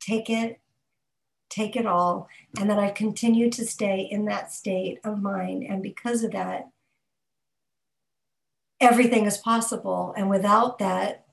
take 0.00 0.30
it 0.30 0.60
take 1.48 1.76
it 1.76 1.86
all 1.86 2.28
and 2.58 2.70
that 2.70 2.78
i 2.78 2.90
continue 2.90 3.50
to 3.50 3.66
stay 3.66 4.08
in 4.10 4.26
that 4.26 4.52
state 4.52 4.98
of 5.04 5.20
mind. 5.20 5.64
And 5.64 5.82
because 5.82 6.22
of 6.22 6.32
that 6.32 6.68
everything 8.80 9.26
is 9.26 9.36
possible. 9.36 10.14
And 10.16 10.28
without 10.28 10.78
that 10.78 11.24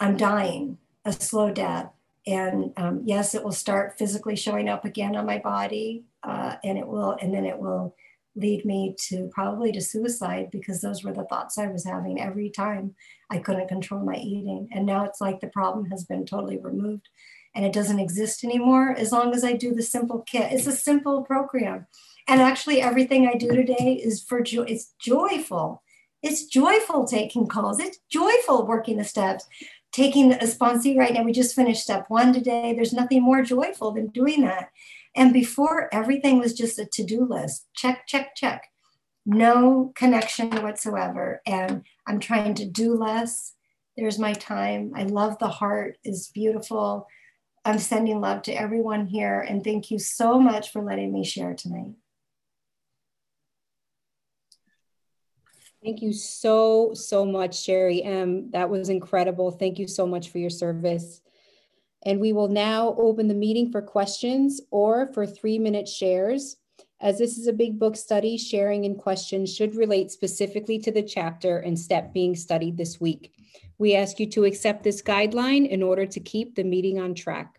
i'm 0.00 0.16
dying 0.16 0.78
a 1.04 1.12
slow 1.12 1.50
death 1.50 1.90
and 2.26 2.72
um, 2.76 3.02
yes, 3.04 3.34
it 3.34 3.42
will 3.42 3.52
start 3.52 3.98
physically 3.98 4.36
showing 4.36 4.68
up 4.68 4.84
again 4.84 5.16
on 5.16 5.26
my 5.26 5.38
body, 5.38 6.04
uh, 6.22 6.56
and 6.62 6.78
it 6.78 6.86
will, 6.86 7.16
and 7.20 7.34
then 7.34 7.44
it 7.44 7.58
will 7.58 7.94
lead 8.34 8.64
me 8.64 8.94
to 8.98 9.28
probably 9.32 9.72
to 9.72 9.80
suicide 9.80 10.48
because 10.50 10.80
those 10.80 11.04
were 11.04 11.12
the 11.12 11.24
thoughts 11.24 11.58
I 11.58 11.66
was 11.66 11.84
having 11.84 12.20
every 12.20 12.50
time 12.50 12.94
I 13.30 13.38
couldn't 13.38 13.68
control 13.68 14.04
my 14.04 14.16
eating. 14.16 14.68
And 14.72 14.86
now 14.86 15.04
it's 15.04 15.20
like 15.20 15.40
the 15.40 15.48
problem 15.48 15.90
has 15.90 16.04
been 16.04 16.24
totally 16.24 16.58
removed 16.58 17.08
and 17.54 17.64
it 17.64 17.72
doesn't 17.72 17.98
exist 17.98 18.44
anymore 18.44 18.94
as 18.96 19.12
long 19.12 19.34
as 19.34 19.44
I 19.44 19.52
do 19.52 19.74
the 19.74 19.82
simple 19.82 20.20
kit. 20.26 20.52
It's 20.52 20.66
a 20.66 20.72
simple 20.72 21.22
program. 21.22 21.86
And 22.28 22.40
actually 22.40 22.80
everything 22.80 23.26
I 23.26 23.34
do 23.34 23.48
today 23.48 24.00
is 24.02 24.22
for 24.22 24.42
joy. 24.42 24.62
It's 24.62 24.94
joyful. 24.98 25.82
It's 26.22 26.44
joyful 26.44 27.06
taking 27.06 27.48
calls. 27.48 27.80
It's 27.80 27.98
joyful 28.08 28.66
working 28.66 28.96
the 28.96 29.04
steps. 29.04 29.46
Taking 29.92 30.32
a 30.32 30.46
sponsee 30.46 30.96
right 30.96 31.12
now, 31.12 31.22
we 31.22 31.32
just 31.32 31.54
finished 31.54 31.82
step 31.82 32.06
one 32.08 32.32
today. 32.32 32.72
There's 32.74 32.94
nothing 32.94 33.22
more 33.22 33.42
joyful 33.42 33.92
than 33.92 34.08
doing 34.08 34.40
that. 34.42 34.70
And 35.14 35.32
before, 35.32 35.88
everything 35.92 36.38
was 36.38 36.54
just 36.54 36.78
a 36.78 36.86
to 36.86 37.04
do 37.04 37.26
list 37.28 37.66
check, 37.74 38.06
check, 38.06 38.34
check. 38.34 38.68
No 39.26 39.92
connection 39.94 40.50
whatsoever. 40.62 41.42
And 41.46 41.84
I'm 42.06 42.18
trying 42.18 42.54
to 42.54 42.64
do 42.64 42.94
less. 42.94 43.52
There's 43.96 44.18
my 44.18 44.32
time. 44.32 44.92
I 44.96 45.04
love 45.04 45.38
the 45.38 45.48
heart, 45.48 45.98
is 46.02 46.28
beautiful. 46.28 47.06
I'm 47.64 47.78
sending 47.78 48.20
love 48.20 48.42
to 48.42 48.52
everyone 48.52 49.06
here. 49.06 49.40
And 49.40 49.62
thank 49.62 49.90
you 49.90 49.98
so 49.98 50.40
much 50.40 50.72
for 50.72 50.82
letting 50.82 51.12
me 51.12 51.24
share 51.24 51.54
tonight. 51.54 51.92
Thank 55.82 56.00
you 56.00 56.12
so, 56.12 56.94
so 56.94 57.24
much, 57.24 57.60
Sherry 57.60 58.04
M. 58.04 58.50
That 58.52 58.70
was 58.70 58.88
incredible. 58.88 59.50
Thank 59.50 59.80
you 59.80 59.88
so 59.88 60.06
much 60.06 60.30
for 60.30 60.38
your 60.38 60.50
service. 60.50 61.22
And 62.04 62.20
we 62.20 62.32
will 62.32 62.48
now 62.48 62.94
open 62.98 63.26
the 63.26 63.34
meeting 63.34 63.72
for 63.72 63.82
questions 63.82 64.60
or 64.70 65.12
for 65.12 65.26
three 65.26 65.58
minute 65.58 65.88
shares. 65.88 66.56
As 67.00 67.18
this 67.18 67.36
is 67.36 67.48
a 67.48 67.52
big 67.52 67.80
book 67.80 67.96
study, 67.96 68.36
sharing 68.36 68.84
and 68.84 68.96
questions 68.96 69.52
should 69.52 69.74
relate 69.74 70.12
specifically 70.12 70.78
to 70.80 70.92
the 70.92 71.02
chapter 71.02 71.58
and 71.58 71.76
step 71.76 72.12
being 72.12 72.36
studied 72.36 72.76
this 72.76 73.00
week. 73.00 73.32
We 73.78 73.96
ask 73.96 74.20
you 74.20 74.30
to 74.30 74.44
accept 74.44 74.84
this 74.84 75.02
guideline 75.02 75.68
in 75.68 75.82
order 75.82 76.06
to 76.06 76.20
keep 76.20 76.54
the 76.54 76.62
meeting 76.62 77.00
on 77.00 77.14
track. 77.14 77.58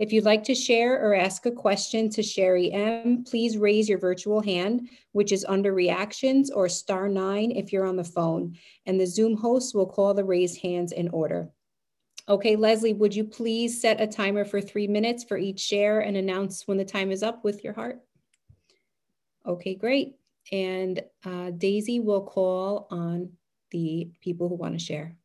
If 0.00 0.14
you'd 0.14 0.24
like 0.24 0.44
to 0.44 0.54
share 0.54 0.94
or 0.94 1.14
ask 1.14 1.44
a 1.44 1.50
question 1.50 2.08
to 2.12 2.22
Sherry 2.22 2.72
M, 2.72 3.22
please 3.22 3.58
raise 3.58 3.86
your 3.86 3.98
virtual 3.98 4.40
hand, 4.40 4.88
which 5.12 5.30
is 5.30 5.44
under 5.46 5.74
reactions 5.74 6.50
or 6.50 6.70
star 6.70 7.06
nine 7.06 7.50
if 7.50 7.70
you're 7.70 7.84
on 7.84 7.96
the 7.96 8.02
phone, 8.02 8.56
and 8.86 8.98
the 8.98 9.06
Zoom 9.06 9.36
host 9.36 9.74
will 9.74 9.86
call 9.86 10.14
the 10.14 10.24
raised 10.24 10.62
hands 10.62 10.92
in 10.92 11.10
order. 11.10 11.50
Okay, 12.30 12.56
Leslie, 12.56 12.94
would 12.94 13.14
you 13.14 13.24
please 13.24 13.78
set 13.78 14.00
a 14.00 14.06
timer 14.06 14.46
for 14.46 14.62
three 14.62 14.86
minutes 14.86 15.22
for 15.22 15.36
each 15.36 15.60
share 15.60 16.00
and 16.00 16.16
announce 16.16 16.66
when 16.66 16.78
the 16.78 16.84
time 16.84 17.10
is 17.10 17.22
up 17.22 17.44
with 17.44 17.62
your 17.62 17.74
heart? 17.74 18.00
Okay, 19.46 19.74
great. 19.74 20.16
And 20.50 21.02
uh, 21.26 21.50
Daisy 21.50 22.00
will 22.00 22.22
call 22.22 22.86
on 22.90 23.32
the 23.70 24.10
people 24.22 24.48
who 24.48 24.54
want 24.54 24.78
to 24.78 24.82
share. 24.82 25.18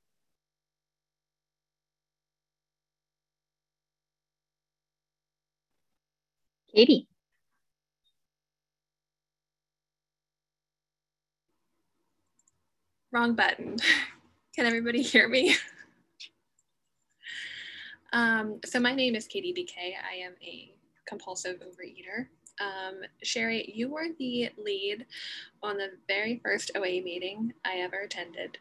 Katie. 6.75 7.07
Wrong 13.13 13.33
button. 13.33 13.77
Can 14.55 14.65
everybody 14.65 15.01
hear 15.01 15.29
me? 15.29 15.55
Um, 18.11 18.59
so 18.65 18.79
my 18.79 18.93
name 18.93 19.15
is 19.15 19.27
Katie 19.27 19.53
BK. 19.53 19.93
I 20.09 20.17
am 20.17 20.33
a 20.41 20.73
compulsive 21.07 21.61
overeater. 21.61 22.27
Um, 22.61 23.01
Sherry, 23.23 23.71
you 23.73 23.89
were 23.89 24.07
the 24.17 24.49
lead 24.57 25.05
on 25.63 25.77
the 25.77 25.89
very 26.07 26.39
first 26.43 26.71
OA 26.75 27.01
meeting 27.01 27.53
I 27.65 27.79
ever 27.79 28.01
attended. 28.01 28.57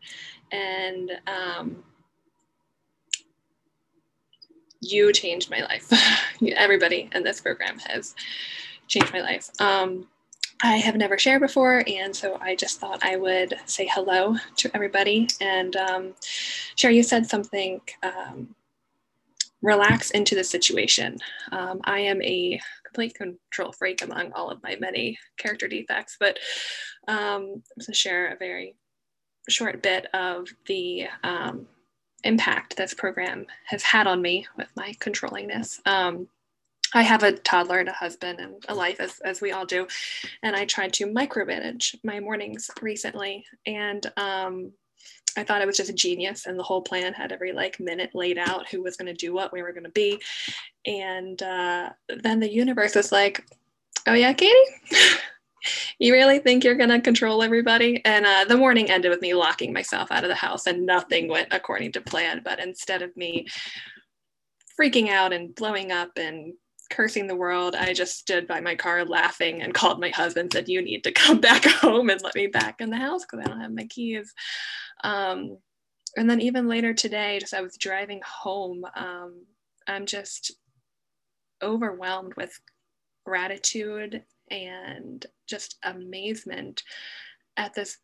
And 0.50 1.12
um, 1.27 1.85
you 4.84 5.12
changed 5.12 5.50
my 5.50 5.60
life. 5.60 5.90
Everybody 6.56 7.08
in 7.14 7.22
this 7.22 7.40
program 7.40 7.78
has 7.80 8.14
changed 8.88 9.12
my 9.12 9.20
life. 9.20 9.50
Um, 9.60 10.06
I 10.62 10.76
have 10.76 10.96
never 10.96 11.18
shared 11.18 11.40
before, 11.40 11.82
and 11.86 12.14
so 12.14 12.38
I 12.40 12.54
just 12.54 12.80
thought 12.80 13.04
I 13.04 13.16
would 13.16 13.54
say 13.66 13.88
hello 13.92 14.36
to 14.56 14.70
everybody. 14.74 15.28
And 15.40 15.76
um, 15.76 16.14
Sherry, 16.76 16.96
you 16.96 17.02
said 17.02 17.26
something 17.26 17.80
um, 18.02 18.54
relax 19.62 20.10
into 20.10 20.34
the 20.34 20.44
situation. 20.44 21.18
Um, 21.50 21.80
I 21.84 22.00
am 22.00 22.22
a 22.22 22.60
complete 22.86 23.14
control 23.14 23.72
freak 23.72 24.02
among 24.02 24.32
all 24.32 24.50
of 24.50 24.62
my 24.62 24.76
many 24.80 25.18
character 25.36 25.66
defects, 25.66 26.16
but 26.20 26.38
um, 27.08 27.16
I'm 27.16 27.80
going 27.80 27.86
to 27.86 27.94
share 27.94 28.28
a 28.28 28.36
very 28.36 28.76
short 29.48 29.82
bit 29.82 30.06
of 30.14 30.48
the 30.66 31.06
um, 31.22 31.66
impact 32.24 32.76
this 32.76 32.94
program 32.94 33.46
has 33.66 33.82
had 33.82 34.06
on 34.06 34.20
me 34.20 34.46
with 34.56 34.68
my 34.76 34.92
controllingness. 35.00 35.80
Um, 35.87 36.28
I 36.94 37.02
have 37.02 37.24
a 37.24 37.32
toddler 37.32 37.80
and 37.80 37.88
a 37.88 37.92
husband 37.92 38.38
and 38.38 38.64
a 38.68 38.74
life 38.74 39.00
as, 39.00 39.18
as 39.20 39.40
we 39.40 39.50
all 39.50 39.66
do. 39.66 39.87
And 40.42 40.54
I 40.54 40.64
tried 40.64 40.92
to 40.94 41.06
micromanage 41.06 41.96
my 42.04 42.20
mornings 42.20 42.70
recently. 42.80 43.44
And 43.66 44.06
um, 44.16 44.72
I 45.37 45.42
thought 45.42 45.60
I 45.60 45.66
was 45.66 45.76
just 45.76 45.90
a 45.90 45.94
genius 45.94 46.46
and 46.46 46.56
the 46.56 46.62
whole 46.62 46.82
plan 46.82 47.12
had 47.12 47.32
every 47.32 47.52
like 47.52 47.80
minute 47.80 48.10
laid 48.14 48.38
out 48.38 48.68
who 48.68 48.82
was 48.82 48.96
going 48.96 49.06
to 49.06 49.26
do 49.26 49.34
what, 49.34 49.52
where 49.52 49.64
we 49.64 49.66
were 49.66 49.72
going 49.72 49.84
to 49.84 49.90
be. 49.90 50.20
And 50.87 51.42
uh, 51.42 51.90
then 52.22 52.38
the 52.38 52.52
universe 52.52 52.94
was 52.94 53.10
like, 53.10 53.44
oh 54.06 54.14
yeah, 54.14 54.32
Katie, 54.32 54.54
you 55.98 56.12
really 56.12 56.38
think 56.38 56.64
you're 56.64 56.74
going 56.74 56.90
to 56.90 57.00
control 57.00 57.42
everybody? 57.42 58.00
And 58.05 58.27
uh, 58.27 58.44
the 58.46 58.57
morning 58.57 58.90
ended 58.90 59.11
with 59.11 59.20
me 59.20 59.35
locking 59.35 59.72
myself 59.72 60.11
out 60.11 60.24
of 60.24 60.29
the 60.29 60.35
house 60.35 60.66
and 60.66 60.87
nothing 60.87 61.29
went 61.29 61.48
according 61.53 61.92
to 61.92 62.00
plan. 62.00 62.42
But 62.44 62.61
instead 62.61 63.03
of 63.03 63.16
me 63.16 63.46
freaking 64.81 65.09
out 65.09 65.33
and 65.33 65.55
blowing 65.55 65.92
up 65.92 66.11
and 66.16 66.55
cursing 66.90 67.27
the 67.27 67.37
world, 67.37 67.74
I 67.74 67.92
just 67.92 68.18
stood 68.18 68.46
by 68.46 68.61
my 68.61 68.74
car 68.74 69.05
laughing 69.05 69.62
and 69.62 69.74
called 69.74 70.00
my 70.00 70.11
husband, 70.11 70.53
said, 70.53 70.68
You 70.68 70.83
need 70.83 71.05
to 71.05 71.12
come 71.12 71.40
back 71.40 71.64
home 71.64 72.11
and 72.11 72.22
let 72.22 72.35
me 72.35 72.46
back 72.46 72.81
in 72.81 72.90
the 72.90 72.96
house 72.96 73.24
because 73.24 73.44
I 73.44 73.48
don't 73.48 73.61
have 73.61 73.72
my 73.72 73.87
keys. 73.87 74.33
Um, 75.03 75.59
and 76.16 76.31
then 76.31 76.40
even 76.40 76.68
later 76.68 76.94
today, 76.94 77.38
just 77.40 77.55
I 77.55 77.61
was 77.61 77.77
driving 77.77 78.20
home, 78.24 78.85
um, 78.96 79.44
I'm 79.88 80.07
just 80.07 80.53
overwhelmed 81.62 82.35
with 82.37 82.59
gratitude 83.24 84.22
and 84.50 85.26
just 85.46 85.76
amazement 85.83 86.83
at 87.57 87.74
this 87.74 87.98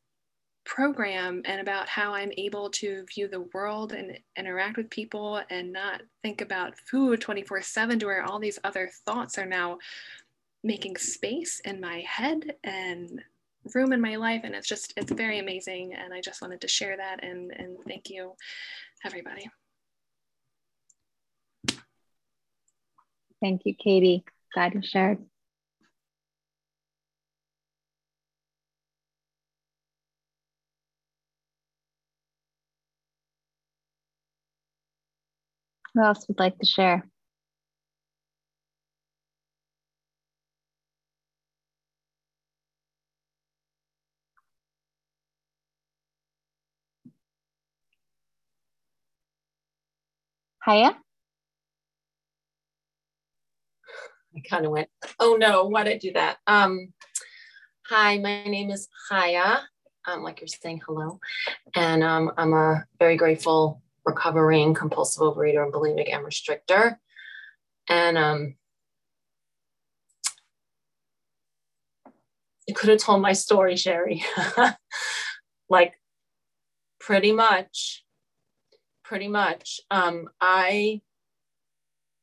program 0.65 1.43
and 1.47 1.61
about 1.61 1.89
how 1.89 2.13
I'm 2.15 2.33
able 2.37 2.71
to 2.71 3.05
view 3.07 3.29
the 3.29 3.49
world 3.55 3.93
and 3.93 4.19
interact 4.37 4.77
with 4.77 4.91
people 4.91 5.43
and 5.51 5.73
not 5.73 6.03
think 6.23 6.41
about 6.41 6.79
food 6.79 7.21
24 7.21 7.63
7 7.63 7.99
to 7.99 8.07
where 8.07 8.23
all 8.23 8.39
these 8.39 8.59
other 8.63 8.91
thoughts 9.07 9.39
are 9.39 9.47
now 9.47 9.79
making 10.63 10.97
space 10.97 11.61
in 11.65 11.81
my 11.81 12.01
head 12.01 12.55
and 12.63 13.23
room 13.75 13.93
in 13.93 14.01
my 14.01 14.17
life. 14.17 14.43
And 14.45 14.55
it's 14.55 14.69
just 14.69 14.93
it's 14.97 15.13
very 15.13 15.39
amazing. 15.39 15.95
And 15.95 16.13
i 16.13 16.21
just 16.21 16.43
wanted 16.43 16.61
to 16.61 16.69
share 16.69 16.97
that 16.97 17.25
and 17.25 17.51
and 17.53 17.77
thank 17.89 18.11
you 18.11 18.33
everybody. 19.05 19.51
Thank 23.41 23.63
you 23.65 23.75
katie. 23.75 24.25
Glad 24.53 24.75
you 24.75 24.83
shared 24.83 25.19
who 35.95 36.03
else 36.03 36.27
would 36.29 36.39
like 36.39 36.59
to 36.59 36.67
share 36.67 37.05
Haya? 50.63 50.95
I 54.37 54.41
kind 54.49 54.67
of 54.67 54.73
went, 54.73 54.89
oh 55.19 55.37
no, 55.41 55.65
why 55.65 55.85
did 55.85 55.95
I 55.95 55.99
do 55.99 56.13
that? 56.13 56.37
Um, 56.47 56.93
hi, 57.87 58.19
my 58.19 58.45
name 58.45 58.71
is 58.71 58.89
Haya. 59.09 59.61
Um, 60.07 60.23
like 60.23 60.41
you're 60.41 60.49
saying 60.49 60.83
hello. 60.87 61.19
And 61.75 62.05
um, 62.05 62.33
I'm 62.37 62.53
a 62.53 62.85
very 62.99 63.17
grateful 63.17 63.83
recovering 64.05 64.75
compulsive 64.75 65.23
overeater 65.23 65.63
and 65.63 65.73
bulimic 65.73 66.13
and 66.13 66.25
restrictor. 66.25 66.97
And 67.89 68.17
um, 68.19 68.55
you 72.67 72.75
could 72.75 72.91
have 72.91 72.99
told 72.99 73.23
my 73.23 73.33
story, 73.33 73.77
Sherry. 73.77 74.25
like 75.69 75.95
pretty 76.99 77.33
much 77.33 78.05
pretty 79.11 79.27
much. 79.27 79.81
Um, 79.91 80.29
I 80.41 81.01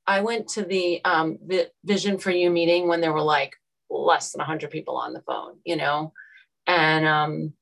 I 0.07 0.21
went 0.21 0.47
to 0.51 0.63
the 0.63 1.03
um, 1.03 1.37
Vision 1.83 2.17
for 2.17 2.31
You 2.31 2.49
meeting 2.49 2.87
when 2.87 3.01
there 3.01 3.11
were 3.11 3.21
like 3.21 3.57
less 3.89 4.31
than 4.31 4.39
100 4.39 4.71
people 4.71 4.95
on 4.95 5.11
the 5.11 5.21
phone, 5.21 5.57
you 5.65 5.75
know? 5.75 6.13
And 6.65 7.05
um, 7.05 7.53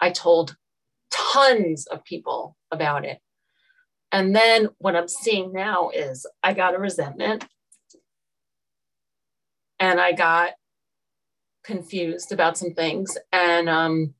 I 0.00 0.10
told 0.10 0.54
tons 1.10 1.86
of 1.86 2.04
people 2.04 2.58
about 2.70 3.06
it. 3.06 3.20
And 4.14 4.32
then 4.34 4.68
what 4.78 4.94
I'm 4.94 5.08
seeing 5.08 5.52
now 5.52 5.90
is 5.90 6.24
I 6.40 6.52
got 6.52 6.76
a 6.76 6.78
resentment 6.78 7.44
and 9.80 10.00
I 10.00 10.12
got 10.12 10.52
confused 11.64 12.30
about 12.30 12.56
some 12.56 12.74
things. 12.74 13.18
And 13.32 13.68
um, 13.68 14.14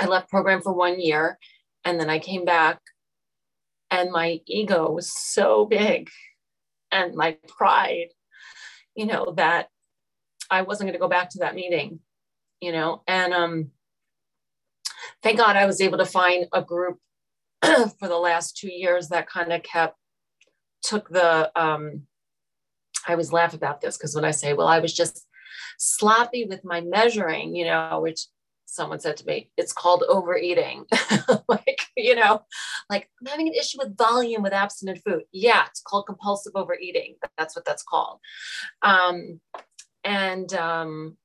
I 0.00 0.06
left 0.06 0.28
program 0.28 0.62
for 0.62 0.72
one 0.72 0.98
year 0.98 1.38
and 1.84 2.00
then 2.00 2.10
I 2.10 2.18
came 2.18 2.44
back 2.44 2.80
and 3.88 4.10
my 4.10 4.40
ego 4.48 4.90
was 4.90 5.16
so 5.16 5.64
big 5.64 6.10
and 6.90 7.14
my 7.14 7.36
pride, 7.46 8.08
you 8.96 9.06
know, 9.06 9.32
that 9.36 9.68
I 10.50 10.62
wasn't 10.62 10.88
going 10.88 10.98
to 10.98 10.98
go 10.98 11.08
back 11.08 11.30
to 11.30 11.38
that 11.38 11.54
meeting, 11.54 12.00
you 12.60 12.72
know, 12.72 13.04
and 13.06 13.32
um, 13.32 13.70
thank 15.22 15.38
God 15.38 15.54
I 15.54 15.66
was 15.66 15.80
able 15.80 15.98
to 15.98 16.04
find 16.04 16.46
a 16.52 16.62
group 16.62 16.98
for 17.98 18.08
the 18.08 18.18
last 18.18 18.56
two 18.56 18.72
years 18.72 19.08
that 19.08 19.28
kind 19.28 19.52
of 19.52 19.62
kept, 19.62 19.96
took 20.82 21.08
the, 21.08 21.50
um, 21.60 22.02
I 23.06 23.12
always 23.12 23.32
laugh 23.32 23.54
about 23.54 23.80
this 23.80 23.96
because 23.96 24.14
when 24.14 24.24
I 24.24 24.30
say, 24.32 24.52
well, 24.52 24.68
I 24.68 24.80
was 24.80 24.92
just 24.92 25.26
sloppy 25.78 26.44
with 26.44 26.64
my 26.64 26.80
measuring, 26.80 27.54
you 27.54 27.64
know, 27.64 28.00
which 28.00 28.26
someone 28.66 29.00
said 29.00 29.16
to 29.16 29.26
me, 29.26 29.50
it's 29.56 29.72
called 29.72 30.04
overeating. 30.08 30.84
like, 31.48 31.80
you 31.96 32.14
know, 32.14 32.42
like 32.90 33.08
I'm 33.20 33.26
having 33.26 33.48
an 33.48 33.54
issue 33.54 33.78
with 33.78 33.96
volume 33.96 34.42
with 34.42 34.52
abstinent 34.52 35.00
food. 35.04 35.22
Yeah, 35.32 35.64
it's 35.66 35.80
called 35.80 36.06
compulsive 36.06 36.52
overeating. 36.54 37.16
That's 37.36 37.56
what 37.56 37.64
that's 37.64 37.82
called. 37.82 38.18
Um, 38.82 39.40
and 40.04 40.52
um, 40.54 41.16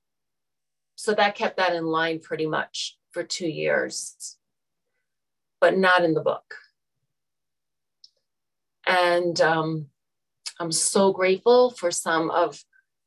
so 0.96 1.14
that 1.14 1.36
kept 1.36 1.58
that 1.58 1.76
in 1.76 1.86
line 1.86 2.20
pretty 2.20 2.48
much 2.48 2.98
for 3.12 3.24
two 3.24 3.48
years, 3.48 4.38
but 5.64 5.78
not 5.78 6.04
in 6.04 6.14
the 6.14 6.20
book. 6.20 6.56
And 8.86 9.40
um, 9.40 9.86
I'm 10.60 10.74
so 10.74 11.14
grateful 11.14 11.72
for 11.72 11.90
some 11.90 12.30
of 12.32 12.62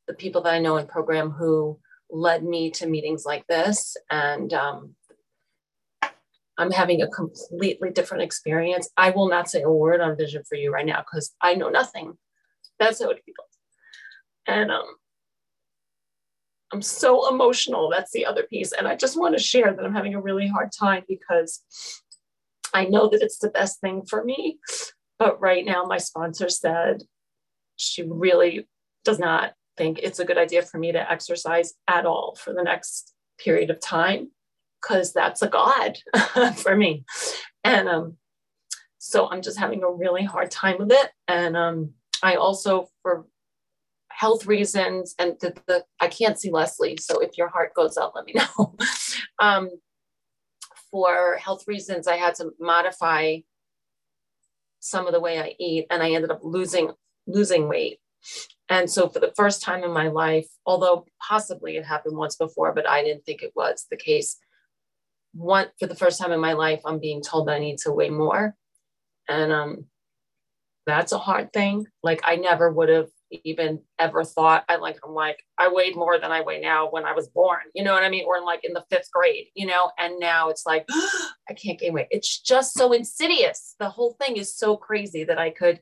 the 0.07 0.15
people 0.15 0.41
that 0.41 0.55
I 0.55 0.57
know 0.57 0.77
in 0.77 0.87
program 0.87 1.29
who 1.29 1.79
led 2.09 2.43
me 2.43 2.71
to 2.71 2.87
meetings 2.87 3.25
like 3.27 3.45
this. 3.45 3.95
And 4.09 4.51
um, 4.55 4.95
I'm 6.57 6.71
having 6.71 7.03
a 7.03 7.07
completely 7.07 7.91
different 7.91 8.23
experience. 8.23 8.89
I 8.97 9.11
will 9.11 9.29
not 9.29 9.51
say 9.51 9.61
a 9.61 9.71
word 9.71 10.01
on 10.01 10.17
Vision 10.17 10.41
for 10.49 10.55
You 10.55 10.73
right 10.73 10.83
now 10.83 11.01
because 11.01 11.35
I 11.39 11.53
know 11.53 11.69
nothing. 11.69 12.17
That's 12.79 12.99
how 12.99 13.11
it 13.11 13.21
feels. 13.23 13.37
And 14.47 14.71
um, 14.71 14.95
I'm 16.73 16.81
so 16.81 17.29
emotional. 17.29 17.91
That's 17.91 18.13
the 18.13 18.25
other 18.25 18.47
piece. 18.49 18.71
And 18.71 18.87
I 18.87 18.95
just 18.95 19.15
want 19.19 19.37
to 19.37 19.43
share 19.43 19.71
that 19.71 19.85
I'm 19.85 19.93
having 19.93 20.15
a 20.15 20.21
really 20.21 20.47
hard 20.47 20.71
time 20.71 21.03
because 21.07 21.61
I 22.73 22.85
know 22.85 23.07
that 23.09 23.21
it's 23.21 23.39
the 23.39 23.49
best 23.49 23.81
thing 23.81 24.03
for 24.07 24.23
me. 24.23 24.59
But 25.19 25.41
right 25.41 25.65
now, 25.65 25.83
my 25.85 25.97
sponsor 25.97 26.49
said 26.49 27.03
she 27.75 28.03
really 28.03 28.67
does 29.03 29.19
not 29.19 29.53
think 29.77 29.99
it's 29.99 30.19
a 30.19 30.25
good 30.25 30.37
idea 30.37 30.61
for 30.63 30.79
me 30.79 30.91
to 30.91 31.11
exercise 31.11 31.73
at 31.87 32.05
all 32.05 32.35
for 32.35 32.53
the 32.53 32.63
next 32.63 33.13
period 33.39 33.69
of 33.69 33.79
time 33.79 34.29
because 34.81 35.13
that's 35.13 35.41
a 35.41 35.47
god 35.47 35.97
for 36.55 36.75
me 36.75 37.05
and 37.63 37.87
um 37.87 38.17
so 38.97 39.29
i'm 39.29 39.41
just 39.41 39.59
having 39.59 39.83
a 39.83 39.91
really 39.91 40.23
hard 40.23 40.49
time 40.49 40.77
with 40.79 40.91
it 40.91 41.11
and 41.27 41.55
um 41.55 41.91
i 42.23 42.35
also 42.35 42.87
for 43.03 43.25
health 44.09 44.47
reasons 44.47 45.13
and 45.19 45.35
the, 45.41 45.53
the 45.67 45.83
i 46.01 46.07
can't 46.07 46.39
see 46.39 46.51
leslie 46.51 46.97
so 46.99 47.19
if 47.19 47.37
your 47.37 47.47
heart 47.49 47.71
goes 47.75 47.97
out, 47.97 48.13
let 48.15 48.25
me 48.25 48.33
know 48.57 48.75
um 49.39 49.69
for 50.91 51.37
health 51.37 51.63
reasons 51.67 52.07
i 52.07 52.15
had 52.15 52.35
to 52.35 52.51
modify 52.59 53.37
some 54.79 55.07
of 55.07 55.13
the 55.13 55.19
way 55.19 55.39
i 55.39 55.53
eat 55.59 55.85
and 55.89 56.01
i 56.01 56.11
ended 56.11 56.31
up 56.31 56.39
losing 56.43 56.91
losing 57.27 57.67
weight 57.67 57.99
and 58.69 58.89
so, 58.89 59.07
for 59.07 59.19
the 59.19 59.31
first 59.35 59.61
time 59.61 59.83
in 59.83 59.91
my 59.91 60.09
life, 60.09 60.47
although 60.65 61.05
possibly 61.25 61.77
it 61.77 61.85
happened 61.85 62.17
once 62.17 62.35
before, 62.35 62.73
but 62.73 62.87
I 62.87 63.01
didn't 63.01 63.25
think 63.25 63.41
it 63.41 63.53
was 63.55 63.85
the 63.89 63.95
case, 63.95 64.37
one 65.33 65.67
for 65.79 65.87
the 65.87 65.95
first 65.95 66.19
time 66.19 66.31
in 66.31 66.39
my 66.39 66.53
life, 66.53 66.81
I'm 66.83 66.99
being 66.99 67.21
told 67.21 67.47
that 67.47 67.55
I 67.55 67.59
need 67.59 67.77
to 67.79 67.93
weigh 67.93 68.09
more. 68.09 68.55
And 69.29 69.53
um, 69.53 69.85
that's 70.85 71.13
a 71.13 71.17
hard 71.17 71.53
thing. 71.53 71.87
Like, 72.03 72.21
I 72.25 72.35
never 72.35 72.71
would 72.71 72.89
have 72.89 73.09
even 73.31 73.81
ever 73.99 74.23
thought 74.23 74.63
I 74.69 74.77
like, 74.77 74.99
I'm 75.05 75.13
like, 75.13 75.43
I 75.57 75.69
weighed 75.69 75.95
more 75.95 76.19
than 76.19 76.31
I 76.31 76.41
weigh 76.41 76.59
now 76.59 76.89
when 76.89 77.05
I 77.05 77.13
was 77.13 77.27
born, 77.27 77.61
you 77.73 77.83
know 77.83 77.93
what 77.93 78.03
I 78.03 78.09
mean? 78.09 78.25
Or 78.25 78.37
in 78.37 78.45
like 78.45 78.63
in 78.63 78.73
the 78.73 78.85
fifth 78.89 79.11
grade, 79.11 79.47
you 79.53 79.67
know, 79.67 79.91
and 79.97 80.19
now 80.19 80.49
it's 80.49 80.65
like, 80.65 80.85
I 81.49 81.53
can't 81.53 81.79
gain 81.79 81.93
weight. 81.93 82.07
It's 82.11 82.39
just 82.39 82.73
so 82.73 82.93
insidious. 82.93 83.75
The 83.79 83.89
whole 83.89 84.13
thing 84.21 84.37
is 84.37 84.55
so 84.55 84.77
crazy 84.77 85.23
that 85.25 85.37
I 85.37 85.49
could 85.49 85.79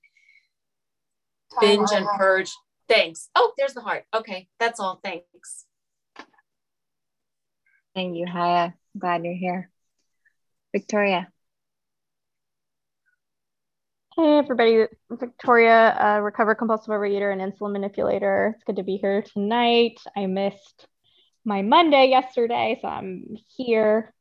binge 1.62 1.89
and 1.93 2.08
purge 2.17 2.51
Thanks. 2.88 3.29
Oh, 3.36 3.51
there's 3.58 3.73
the 3.73 3.81
heart. 3.81 4.05
Okay, 4.13 4.47
that's 4.60 4.79
all. 4.79 4.99
Thanks. 5.03 5.65
Thank 7.93 8.15
you, 8.15 8.27
Haya. 8.27 8.73
Glad 8.97 9.23
you're 9.23 9.34
here. 9.34 9.71
Victoria. 10.73 11.29
Hey, 14.17 14.38
everybody. 14.38 14.86
Victoria, 15.12 15.89
uh, 15.99 16.19
recovered 16.21 16.56
compulsive 16.56 16.88
overeater 16.88 17.34
and 17.34 17.41
insulin 17.41 17.73
manipulator. 17.73 18.54
It's 18.56 18.63
good 18.63 18.78
to 18.78 18.84
be 18.84 18.95
here 18.95 19.21
tonight. 19.21 19.99
I 20.15 20.25
missed 20.25 20.88
my 21.43 21.62
Monday 21.62 22.08
yesterday, 22.10 22.80
so 22.82 22.88
I'm 22.88 23.36
here. 23.58 24.13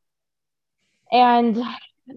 And 1.12 1.56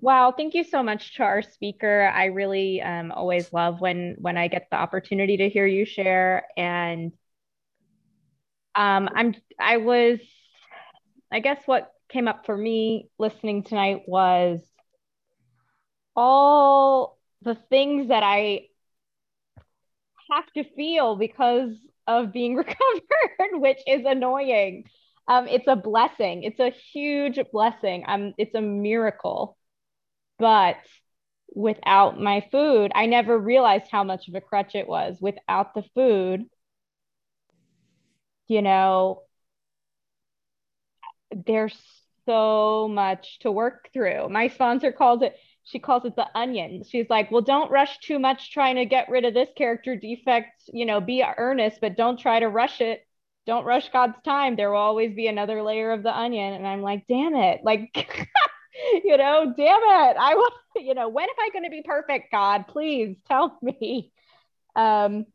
Wow, 0.01 0.33
thank 0.35 0.53
you 0.53 0.65
so 0.65 0.83
much 0.83 1.15
to 1.15 1.23
our 1.23 1.41
speaker. 1.41 2.11
I 2.13 2.25
really 2.25 2.81
um, 2.81 3.11
always 3.11 3.53
love 3.53 3.79
when 3.79 4.15
when 4.19 4.35
I 4.37 4.49
get 4.49 4.67
the 4.69 4.75
opportunity 4.77 5.37
to 5.37 5.49
hear 5.49 5.65
you 5.65 5.85
share. 5.85 6.45
And 6.57 7.13
um, 8.75 9.09
I'm 9.15 9.35
I 9.59 9.77
was, 9.77 10.19
I 11.31 11.39
guess 11.39 11.61
what 11.65 11.91
came 12.09 12.27
up 12.27 12.45
for 12.45 12.57
me 12.57 13.09
listening 13.17 13.63
tonight 13.63 14.01
was 14.07 14.59
all 16.15 17.16
the 17.41 17.55
things 17.69 18.09
that 18.09 18.23
I 18.23 18.67
have 20.31 20.51
to 20.53 20.63
feel 20.75 21.15
because 21.15 21.71
of 22.07 22.31
being 22.31 22.55
recovered, 22.55 23.59
which 23.59 23.79
is 23.87 24.03
annoying. 24.05 24.85
Um, 25.27 25.47
it's 25.47 25.67
a 25.67 25.75
blessing. 25.75 26.43
It's 26.43 26.59
a 26.59 26.69
huge 26.93 27.39
blessing. 27.51 28.03
Um, 28.07 28.33
it's 28.37 28.55
a 28.55 28.61
miracle 28.61 29.57
but 30.39 30.77
without 31.55 32.19
my 32.19 32.45
food, 32.51 32.91
I 32.95 33.05
never 33.05 33.37
realized 33.37 33.85
how 33.91 34.03
much 34.03 34.27
of 34.27 34.35
a 34.35 34.41
crutch 34.41 34.75
it 34.75 34.87
was. 34.87 35.17
Without 35.21 35.73
the 35.75 35.83
food, 35.95 36.45
you 38.47 38.61
know, 38.61 39.23
there's 41.45 41.77
so 42.25 42.87
much 42.87 43.39
to 43.39 43.51
work 43.51 43.89
through. 43.93 44.29
My 44.29 44.47
sponsor 44.47 44.91
calls 44.91 45.21
it, 45.21 45.35
she 45.67 45.79
calls 45.79 46.05
it 46.05 46.15
the 46.15 46.27
onion. 46.33 46.83
She's 46.87 47.09
like, 47.09 47.29
well, 47.29 47.41
don't 47.41 47.69
rush 47.69 47.99
too 47.99 48.19
much 48.19 48.51
trying 48.53 48.77
to 48.77 48.85
get 48.85 49.09
rid 49.09 49.25
of 49.25 49.33
this 49.33 49.49
character 49.57 49.97
defect, 49.97 50.63
you 50.71 50.85
know, 50.85 51.01
be 51.01 51.21
earnest, 51.37 51.81
but 51.81 51.97
don't 51.97 52.17
try 52.17 52.39
to 52.39 52.47
rush 52.47 52.79
it. 52.79 53.05
Don't 53.45 53.65
rush 53.65 53.89
God's 53.89 54.17
time. 54.23 54.55
There 54.55 54.71
will 54.71 54.77
always 54.77 55.13
be 55.13 55.27
another 55.27 55.61
layer 55.61 55.91
of 55.91 56.03
the 56.03 56.17
onion. 56.17 56.53
And 56.53 56.65
I'm 56.65 56.81
like, 56.81 57.05
damn 57.07 57.35
it. 57.35 57.61
Like, 57.65 57.89
you 59.03 59.17
know, 59.17 59.53
damn 59.57 59.81
it. 59.81 60.17
I 60.17 60.35
want, 60.35 60.53
you 60.77 60.93
know, 60.93 61.09
when 61.09 61.25
am 61.25 61.35
I 61.37 61.49
going 61.51 61.65
to 61.65 61.69
be 61.69 61.83
perfect, 61.83 62.31
God? 62.31 62.67
Please 62.69 63.17
tell 63.27 63.57
me. 63.61 64.13
Um, 64.73 65.25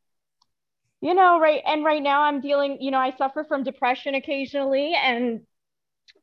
you 1.02 1.12
know, 1.12 1.40
right. 1.40 1.60
And 1.66 1.84
right 1.84 2.02
now 2.02 2.22
I'm 2.22 2.40
dealing, 2.40 2.78
you 2.80 2.90
know, 2.90 2.98
I 2.98 3.14
suffer 3.18 3.44
from 3.44 3.64
depression 3.64 4.14
occasionally. 4.14 4.94
And 4.94 5.42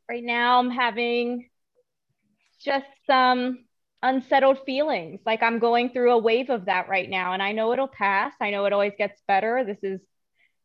right 0.09 0.23
now 0.23 0.57
I'm 0.57 0.71
having 0.71 1.47
just 2.59 2.87
some 3.05 3.65
unsettled 4.01 4.59
feelings. 4.65 5.19
Like 5.25 5.43
I'm 5.43 5.59
going 5.59 5.89
through 5.89 6.11
a 6.11 6.17
wave 6.17 6.49
of 6.49 6.65
that 6.65 6.87
right 6.89 7.09
now. 7.09 7.33
And 7.33 7.43
I 7.43 7.51
know 7.51 7.73
it'll 7.73 7.87
pass. 7.87 8.33
I 8.39 8.51
know 8.51 8.65
it 8.65 8.73
always 8.73 8.93
gets 8.97 9.21
better. 9.27 9.63
This 9.65 9.79
is 9.83 9.99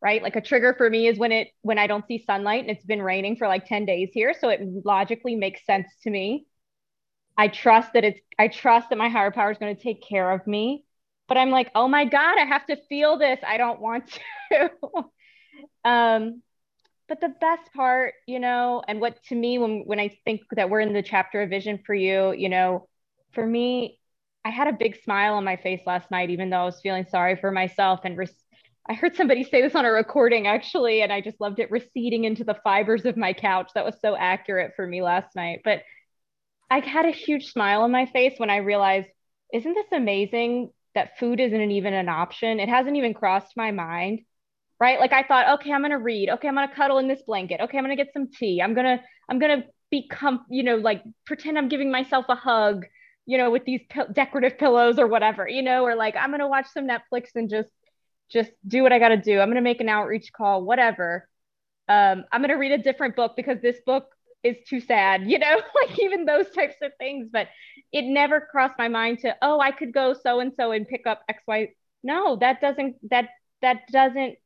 right 0.04 0.22
like 0.22 0.36
a 0.36 0.40
trigger 0.40 0.74
for 0.76 0.88
me 0.88 1.08
is 1.08 1.18
when 1.18 1.32
it 1.32 1.48
when 1.62 1.78
i 1.78 1.86
don't 1.86 2.06
see 2.06 2.22
sunlight 2.24 2.60
and 2.60 2.70
it's 2.70 2.84
been 2.84 3.02
raining 3.02 3.36
for 3.36 3.48
like 3.48 3.66
10 3.66 3.86
days 3.86 4.10
here 4.12 4.34
so 4.38 4.50
it 4.50 4.60
logically 4.84 5.34
makes 5.34 5.64
sense 5.64 5.88
to 6.02 6.10
me 6.10 6.46
i 7.38 7.48
trust 7.48 7.94
that 7.94 8.04
it's 8.04 8.20
i 8.38 8.46
trust 8.46 8.90
that 8.90 8.98
my 8.98 9.08
higher 9.08 9.30
power 9.30 9.50
is 9.50 9.58
going 9.58 9.74
to 9.74 9.82
take 9.82 10.06
care 10.06 10.30
of 10.30 10.46
me 10.46 10.84
but 11.26 11.38
i'm 11.38 11.50
like 11.50 11.70
oh 11.74 11.88
my 11.88 12.04
god 12.04 12.38
i 12.38 12.44
have 12.44 12.66
to 12.66 12.76
feel 12.88 13.18
this 13.18 13.40
i 13.46 13.56
don't 13.56 13.80
want 13.80 14.20
to 14.52 14.70
um 15.88 16.42
but 17.08 17.20
the 17.20 17.32
best 17.40 17.72
part 17.74 18.12
you 18.26 18.38
know 18.38 18.82
and 18.86 19.00
what 19.00 19.22
to 19.24 19.34
me 19.34 19.58
when 19.58 19.84
when 19.86 19.98
i 19.98 20.10
think 20.26 20.42
that 20.54 20.68
we're 20.68 20.80
in 20.80 20.92
the 20.92 21.02
chapter 21.02 21.40
of 21.40 21.48
vision 21.48 21.80
for 21.86 21.94
you 21.94 22.32
you 22.32 22.50
know 22.50 22.86
for 23.34 23.46
me 23.46 23.98
i 24.44 24.50
had 24.50 24.68
a 24.68 24.72
big 24.72 24.96
smile 25.02 25.34
on 25.34 25.44
my 25.44 25.56
face 25.56 25.80
last 25.86 26.10
night 26.10 26.30
even 26.30 26.50
though 26.50 26.62
i 26.62 26.64
was 26.64 26.80
feeling 26.80 27.06
sorry 27.08 27.36
for 27.36 27.50
myself 27.50 28.00
and 28.04 28.16
I 28.86 28.92
heard 28.92 29.16
somebody 29.16 29.44
say 29.44 29.62
this 29.62 29.74
on 29.74 29.86
a 29.86 29.90
recording 29.90 30.46
actually, 30.46 31.00
and 31.00 31.10
I 31.10 31.22
just 31.22 31.40
loved 31.40 31.58
it 31.58 31.70
receding 31.70 32.24
into 32.24 32.44
the 32.44 32.58
fibers 32.62 33.06
of 33.06 33.16
my 33.16 33.32
couch. 33.32 33.70
That 33.74 33.84
was 33.84 33.96
so 34.00 34.14
accurate 34.14 34.72
for 34.76 34.86
me 34.86 35.00
last 35.00 35.34
night. 35.34 35.60
But 35.64 35.82
I 36.70 36.80
had 36.80 37.06
a 37.06 37.10
huge 37.10 37.50
smile 37.50 37.82
on 37.82 37.90
my 37.90 38.06
face 38.06 38.34
when 38.36 38.50
I 38.50 38.58
realized, 38.58 39.08
isn't 39.52 39.74
this 39.74 39.86
amazing 39.92 40.70
that 40.94 41.18
food 41.18 41.40
isn't 41.40 41.70
even 41.70 41.94
an 41.94 42.10
option? 42.10 42.60
It 42.60 42.68
hasn't 42.68 42.96
even 42.96 43.14
crossed 43.14 43.56
my 43.56 43.70
mind, 43.70 44.20
right? 44.78 45.00
Like 45.00 45.12
I 45.12 45.22
thought, 45.22 45.60
okay, 45.60 45.72
I'm 45.72 45.82
gonna 45.82 45.98
read. 45.98 46.28
Okay, 46.28 46.48
I'm 46.48 46.54
gonna 46.54 46.74
cuddle 46.74 46.98
in 46.98 47.08
this 47.08 47.22
blanket. 47.26 47.60
Okay, 47.62 47.78
I'm 47.78 47.84
gonna 47.84 47.96
get 47.96 48.12
some 48.12 48.28
tea. 48.30 48.60
I'm 48.60 48.74
gonna, 48.74 49.02
I'm 49.30 49.38
gonna 49.38 49.64
become, 49.90 50.44
you 50.50 50.62
know, 50.62 50.76
like 50.76 51.02
pretend 51.24 51.56
I'm 51.56 51.68
giving 51.68 51.90
myself 51.90 52.26
a 52.28 52.34
hug, 52.34 52.84
you 53.26 53.38
know, 53.38 53.50
with 53.50 53.64
these 53.64 53.80
decorative 54.12 54.58
pillows 54.58 54.98
or 54.98 55.06
whatever, 55.06 55.48
you 55.48 55.62
know, 55.62 55.84
or 55.84 55.96
like 55.96 56.16
I'm 56.16 56.30
gonna 56.30 56.48
watch 56.48 56.66
some 56.72 56.86
Netflix 56.86 57.28
and 57.34 57.48
just 57.48 57.68
just 58.30 58.50
do 58.66 58.82
what 58.82 58.92
I 58.92 58.98
got 58.98 59.08
to 59.08 59.16
do. 59.16 59.40
I'm 59.40 59.48
going 59.48 59.56
to 59.56 59.60
make 59.60 59.80
an 59.80 59.88
outreach 59.88 60.32
call, 60.32 60.64
whatever. 60.64 61.28
Um, 61.88 62.24
I'm 62.32 62.40
going 62.40 62.50
to 62.50 62.56
read 62.56 62.72
a 62.72 62.78
different 62.78 63.16
book 63.16 63.34
because 63.36 63.60
this 63.60 63.76
book 63.84 64.06
is 64.42 64.56
too 64.68 64.80
sad, 64.80 65.22
you 65.30 65.38
know, 65.38 65.60
like 65.82 65.98
even 65.98 66.24
those 66.24 66.50
types 66.50 66.76
of 66.82 66.92
things. 66.98 67.28
But 67.32 67.48
it 67.92 68.02
never 68.02 68.40
crossed 68.40 68.78
my 68.78 68.88
mind 68.88 69.20
to, 69.20 69.36
oh, 69.42 69.60
I 69.60 69.70
could 69.70 69.92
go 69.92 70.14
so 70.14 70.40
and 70.40 70.52
so 70.56 70.72
and 70.72 70.88
pick 70.88 71.06
up 71.06 71.22
X, 71.28 71.42
Y. 71.46 71.70
No, 72.02 72.36
that 72.36 72.60
doesn't, 72.60 72.96
that, 73.10 73.28
that 73.62 73.88
doesn't 73.90 74.36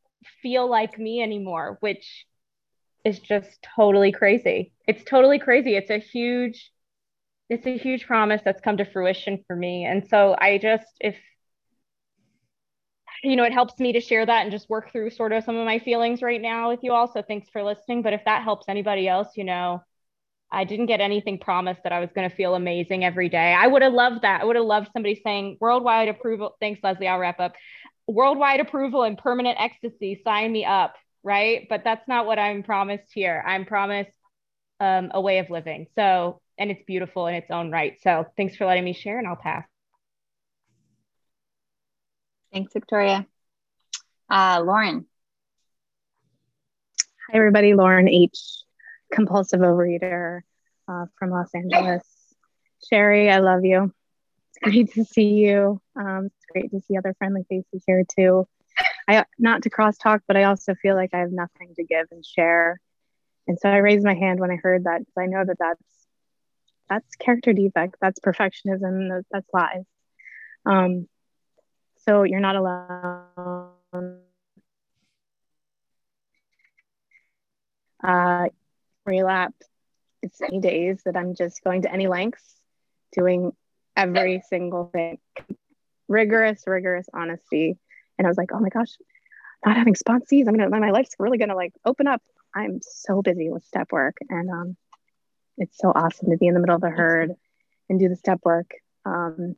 feel 0.42 0.68
like 0.68 0.98
me 0.98 1.22
anymore, 1.22 1.78
which 1.80 2.26
is 3.04 3.18
just 3.18 3.66
totally 3.76 4.12
crazy. 4.12 4.72
It's 4.86 5.04
totally 5.04 5.38
crazy. 5.38 5.76
It's 5.76 5.90
a 5.90 5.98
huge, 5.98 6.70
it's 7.48 7.66
a 7.66 7.78
huge 7.78 8.06
promise 8.06 8.42
that's 8.44 8.60
come 8.60 8.76
to 8.76 8.84
fruition 8.84 9.42
for 9.46 9.56
me. 9.56 9.84
And 9.84 10.06
so 10.08 10.36
I 10.38 10.58
just, 10.58 10.86
if, 11.00 11.16
you 13.22 13.36
know, 13.36 13.44
it 13.44 13.52
helps 13.52 13.78
me 13.80 13.92
to 13.94 14.00
share 14.00 14.24
that 14.24 14.42
and 14.42 14.50
just 14.50 14.68
work 14.68 14.92
through 14.92 15.10
sort 15.10 15.32
of 15.32 15.44
some 15.44 15.56
of 15.56 15.64
my 15.64 15.78
feelings 15.78 16.22
right 16.22 16.40
now 16.40 16.70
with 16.70 16.80
you 16.82 16.92
all. 16.92 17.10
So 17.12 17.22
thanks 17.22 17.48
for 17.50 17.62
listening. 17.62 18.02
But 18.02 18.12
if 18.12 18.24
that 18.26 18.42
helps 18.44 18.68
anybody 18.68 19.08
else, 19.08 19.28
you 19.36 19.44
know, 19.44 19.82
I 20.50 20.64
didn't 20.64 20.86
get 20.86 21.00
anything 21.00 21.38
promised 21.38 21.82
that 21.82 21.92
I 21.92 22.00
was 22.00 22.10
going 22.14 22.28
to 22.28 22.34
feel 22.34 22.54
amazing 22.54 23.04
every 23.04 23.28
day. 23.28 23.54
I 23.54 23.66
would 23.66 23.82
have 23.82 23.92
loved 23.92 24.22
that. 24.22 24.40
I 24.42 24.44
would 24.44 24.56
have 24.56 24.64
loved 24.64 24.90
somebody 24.92 25.20
saying 25.24 25.58
worldwide 25.60 26.08
approval. 26.08 26.56
Thanks, 26.60 26.80
Leslie. 26.82 27.08
I'll 27.08 27.18
wrap 27.18 27.40
up. 27.40 27.54
Worldwide 28.06 28.60
approval 28.60 29.02
and 29.02 29.18
permanent 29.18 29.58
ecstasy. 29.60 30.20
Sign 30.24 30.52
me 30.52 30.64
up. 30.64 30.94
Right. 31.22 31.66
But 31.68 31.82
that's 31.84 32.06
not 32.08 32.26
what 32.26 32.38
I'm 32.38 32.62
promised 32.62 33.12
here. 33.12 33.42
I'm 33.46 33.66
promised 33.66 34.10
um, 34.80 35.10
a 35.12 35.20
way 35.20 35.38
of 35.38 35.50
living. 35.50 35.88
So, 35.96 36.40
and 36.58 36.70
it's 36.70 36.82
beautiful 36.86 37.26
in 37.26 37.34
its 37.34 37.50
own 37.50 37.70
right. 37.70 37.96
So 38.02 38.26
thanks 38.36 38.56
for 38.56 38.66
letting 38.66 38.84
me 38.84 38.92
share 38.92 39.18
and 39.18 39.26
I'll 39.26 39.36
pass. 39.36 39.66
Thanks, 42.52 42.72
Victoria. 42.72 43.26
Uh, 44.30 44.62
Lauren. 44.64 45.06
Hi, 47.30 47.36
everybody. 47.36 47.74
Lauren 47.74 48.08
H., 48.08 48.38
compulsive 49.12 49.60
overeater 49.60 50.40
uh, 50.88 51.06
from 51.18 51.30
Los 51.30 51.54
Angeles. 51.54 52.02
Sherry, 52.88 53.30
I 53.30 53.38
love 53.38 53.64
you. 53.64 53.92
It's 54.48 54.58
great 54.62 54.92
to 54.94 55.04
see 55.04 55.34
you. 55.34 55.80
Um, 55.94 56.26
it's 56.26 56.46
great 56.50 56.70
to 56.70 56.80
see 56.80 56.96
other 56.96 57.14
friendly 57.18 57.44
faces 57.48 57.82
here 57.86 58.04
too. 58.16 58.48
I 59.06 59.24
not 59.38 59.62
to 59.62 59.70
crosstalk, 59.70 60.20
but 60.26 60.36
I 60.36 60.44
also 60.44 60.74
feel 60.74 60.94
like 60.94 61.10
I 61.12 61.18
have 61.18 61.32
nothing 61.32 61.74
to 61.76 61.84
give 61.84 62.06
and 62.10 62.24
share. 62.24 62.80
And 63.46 63.58
so 63.58 63.68
I 63.68 63.78
raised 63.78 64.04
my 64.04 64.14
hand 64.14 64.40
when 64.40 64.50
I 64.50 64.56
heard 64.56 64.84
that 64.84 65.00
because 65.00 65.14
I 65.18 65.26
know 65.26 65.44
that 65.44 65.56
that's 65.58 65.82
that's 66.88 67.16
character 67.16 67.52
defect, 67.52 67.96
that's 68.00 68.20
perfectionism, 68.20 69.22
that's 69.30 69.48
lies. 69.52 69.84
Um, 70.64 71.08
so 72.06 72.22
you're 72.22 72.40
not 72.40 72.56
alone. 72.56 74.20
Uh, 78.02 78.46
relapse. 79.04 79.66
It's 80.22 80.40
many 80.40 80.60
days 80.60 81.02
that 81.04 81.16
I'm 81.16 81.34
just 81.34 81.62
going 81.62 81.82
to 81.82 81.92
any 81.92 82.08
lengths, 82.08 82.60
doing 83.12 83.52
every 83.96 84.42
single 84.48 84.90
thing, 84.92 85.18
rigorous, 86.08 86.62
rigorous 86.66 87.06
honesty. 87.12 87.78
And 88.18 88.26
I 88.26 88.30
was 88.30 88.36
like, 88.36 88.50
oh 88.52 88.60
my 88.60 88.68
gosh, 88.68 88.96
not 89.64 89.76
having 89.76 89.94
sponsees. 89.94 90.48
I'm 90.48 90.56
gonna, 90.56 90.70
my 90.70 90.90
life's 90.90 91.14
really 91.18 91.38
gonna 91.38 91.54
like 91.56 91.72
open 91.84 92.06
up. 92.06 92.22
I'm 92.54 92.80
so 92.82 93.22
busy 93.22 93.50
with 93.50 93.64
step 93.64 93.92
work, 93.92 94.16
and 94.28 94.50
um, 94.50 94.76
it's 95.58 95.78
so 95.78 95.92
awesome 95.94 96.30
to 96.30 96.36
be 96.36 96.46
in 96.46 96.54
the 96.54 96.60
middle 96.60 96.76
of 96.76 96.80
the 96.80 96.90
herd 96.90 97.32
and 97.88 98.00
do 98.00 98.08
the 98.08 98.16
step 98.16 98.40
work. 98.44 98.70
Um, 99.04 99.56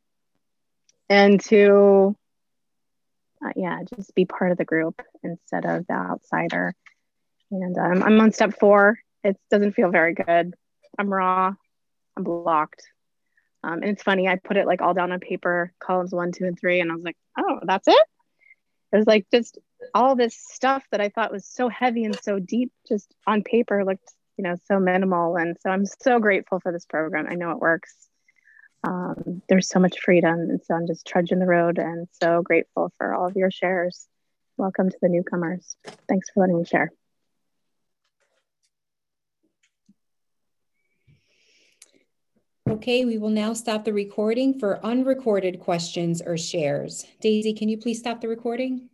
and 1.09 1.41
to 1.45 2.15
uh, 3.43 3.51
yeah, 3.55 3.79
just 3.95 4.13
be 4.13 4.25
part 4.25 4.51
of 4.51 4.57
the 4.57 4.65
group 4.65 5.01
instead 5.23 5.65
of 5.65 5.87
the 5.87 5.93
outsider. 5.93 6.75
And 7.49 7.77
um, 7.77 8.03
I'm 8.03 8.19
on 8.21 8.31
step 8.31 8.59
four. 8.59 8.99
It 9.23 9.37
doesn't 9.49 9.73
feel 9.73 9.89
very 9.89 10.13
good. 10.13 10.53
I'm 10.97 11.11
raw. 11.11 11.53
I'm 12.15 12.23
blocked. 12.23 12.83
Um, 13.63 13.73
and 13.73 13.85
it's 13.85 14.03
funny, 14.03 14.27
I 14.27 14.37
put 14.37 14.57
it 14.57 14.65
like 14.65 14.81
all 14.81 14.93
down 14.93 15.11
on 15.11 15.19
paper, 15.19 15.71
columns 15.79 16.11
one, 16.11 16.31
two, 16.31 16.45
and 16.45 16.59
three, 16.59 16.79
and 16.79 16.91
I 16.91 16.95
was 16.95 17.03
like, 17.03 17.17
oh, 17.37 17.59
that's 17.63 17.87
it. 17.87 18.05
It 18.91 18.97
was 18.97 19.05
like 19.05 19.27
just 19.31 19.59
all 19.93 20.15
this 20.15 20.35
stuff 20.35 20.83
that 20.91 20.99
I 20.99 21.09
thought 21.09 21.31
was 21.31 21.45
so 21.45 21.69
heavy 21.69 22.03
and 22.03 22.19
so 22.21 22.39
deep, 22.39 22.71
just 22.87 23.13
on 23.27 23.43
paper 23.43 23.85
looked, 23.85 24.11
you 24.37 24.43
know, 24.43 24.55
so 24.65 24.79
minimal. 24.79 25.37
And 25.37 25.57
so 25.61 25.69
I'm 25.69 25.85
so 25.85 26.19
grateful 26.19 26.59
for 26.59 26.71
this 26.71 26.85
program. 26.85 27.27
I 27.29 27.35
know 27.35 27.51
it 27.51 27.59
works 27.59 28.09
um, 28.83 29.41
there's 29.47 29.69
so 29.69 29.79
much 29.79 29.99
freedom. 29.99 30.33
And 30.33 30.61
so 30.63 30.73
I'm 30.73 30.87
just 30.87 31.05
trudging 31.07 31.39
the 31.39 31.45
road 31.45 31.77
and 31.77 32.07
so 32.21 32.41
grateful 32.41 32.91
for 32.97 33.13
all 33.13 33.27
of 33.27 33.35
your 33.35 33.51
shares. 33.51 34.07
Welcome 34.57 34.89
to 34.89 34.97
the 35.01 35.09
newcomers. 35.09 35.75
Thanks 36.07 36.29
for 36.33 36.41
letting 36.41 36.57
me 36.57 36.65
share. 36.65 36.91
Okay, 42.69 43.05
we 43.05 43.17
will 43.17 43.29
now 43.29 43.53
stop 43.53 43.85
the 43.85 43.93
recording 43.93 44.57
for 44.57 44.83
unrecorded 44.85 45.59
questions 45.59 46.21
or 46.21 46.37
shares. 46.37 47.05
Daisy, 47.19 47.53
can 47.53 47.69
you 47.69 47.77
please 47.77 47.99
stop 47.99 48.21
the 48.21 48.27
recording? 48.27 48.89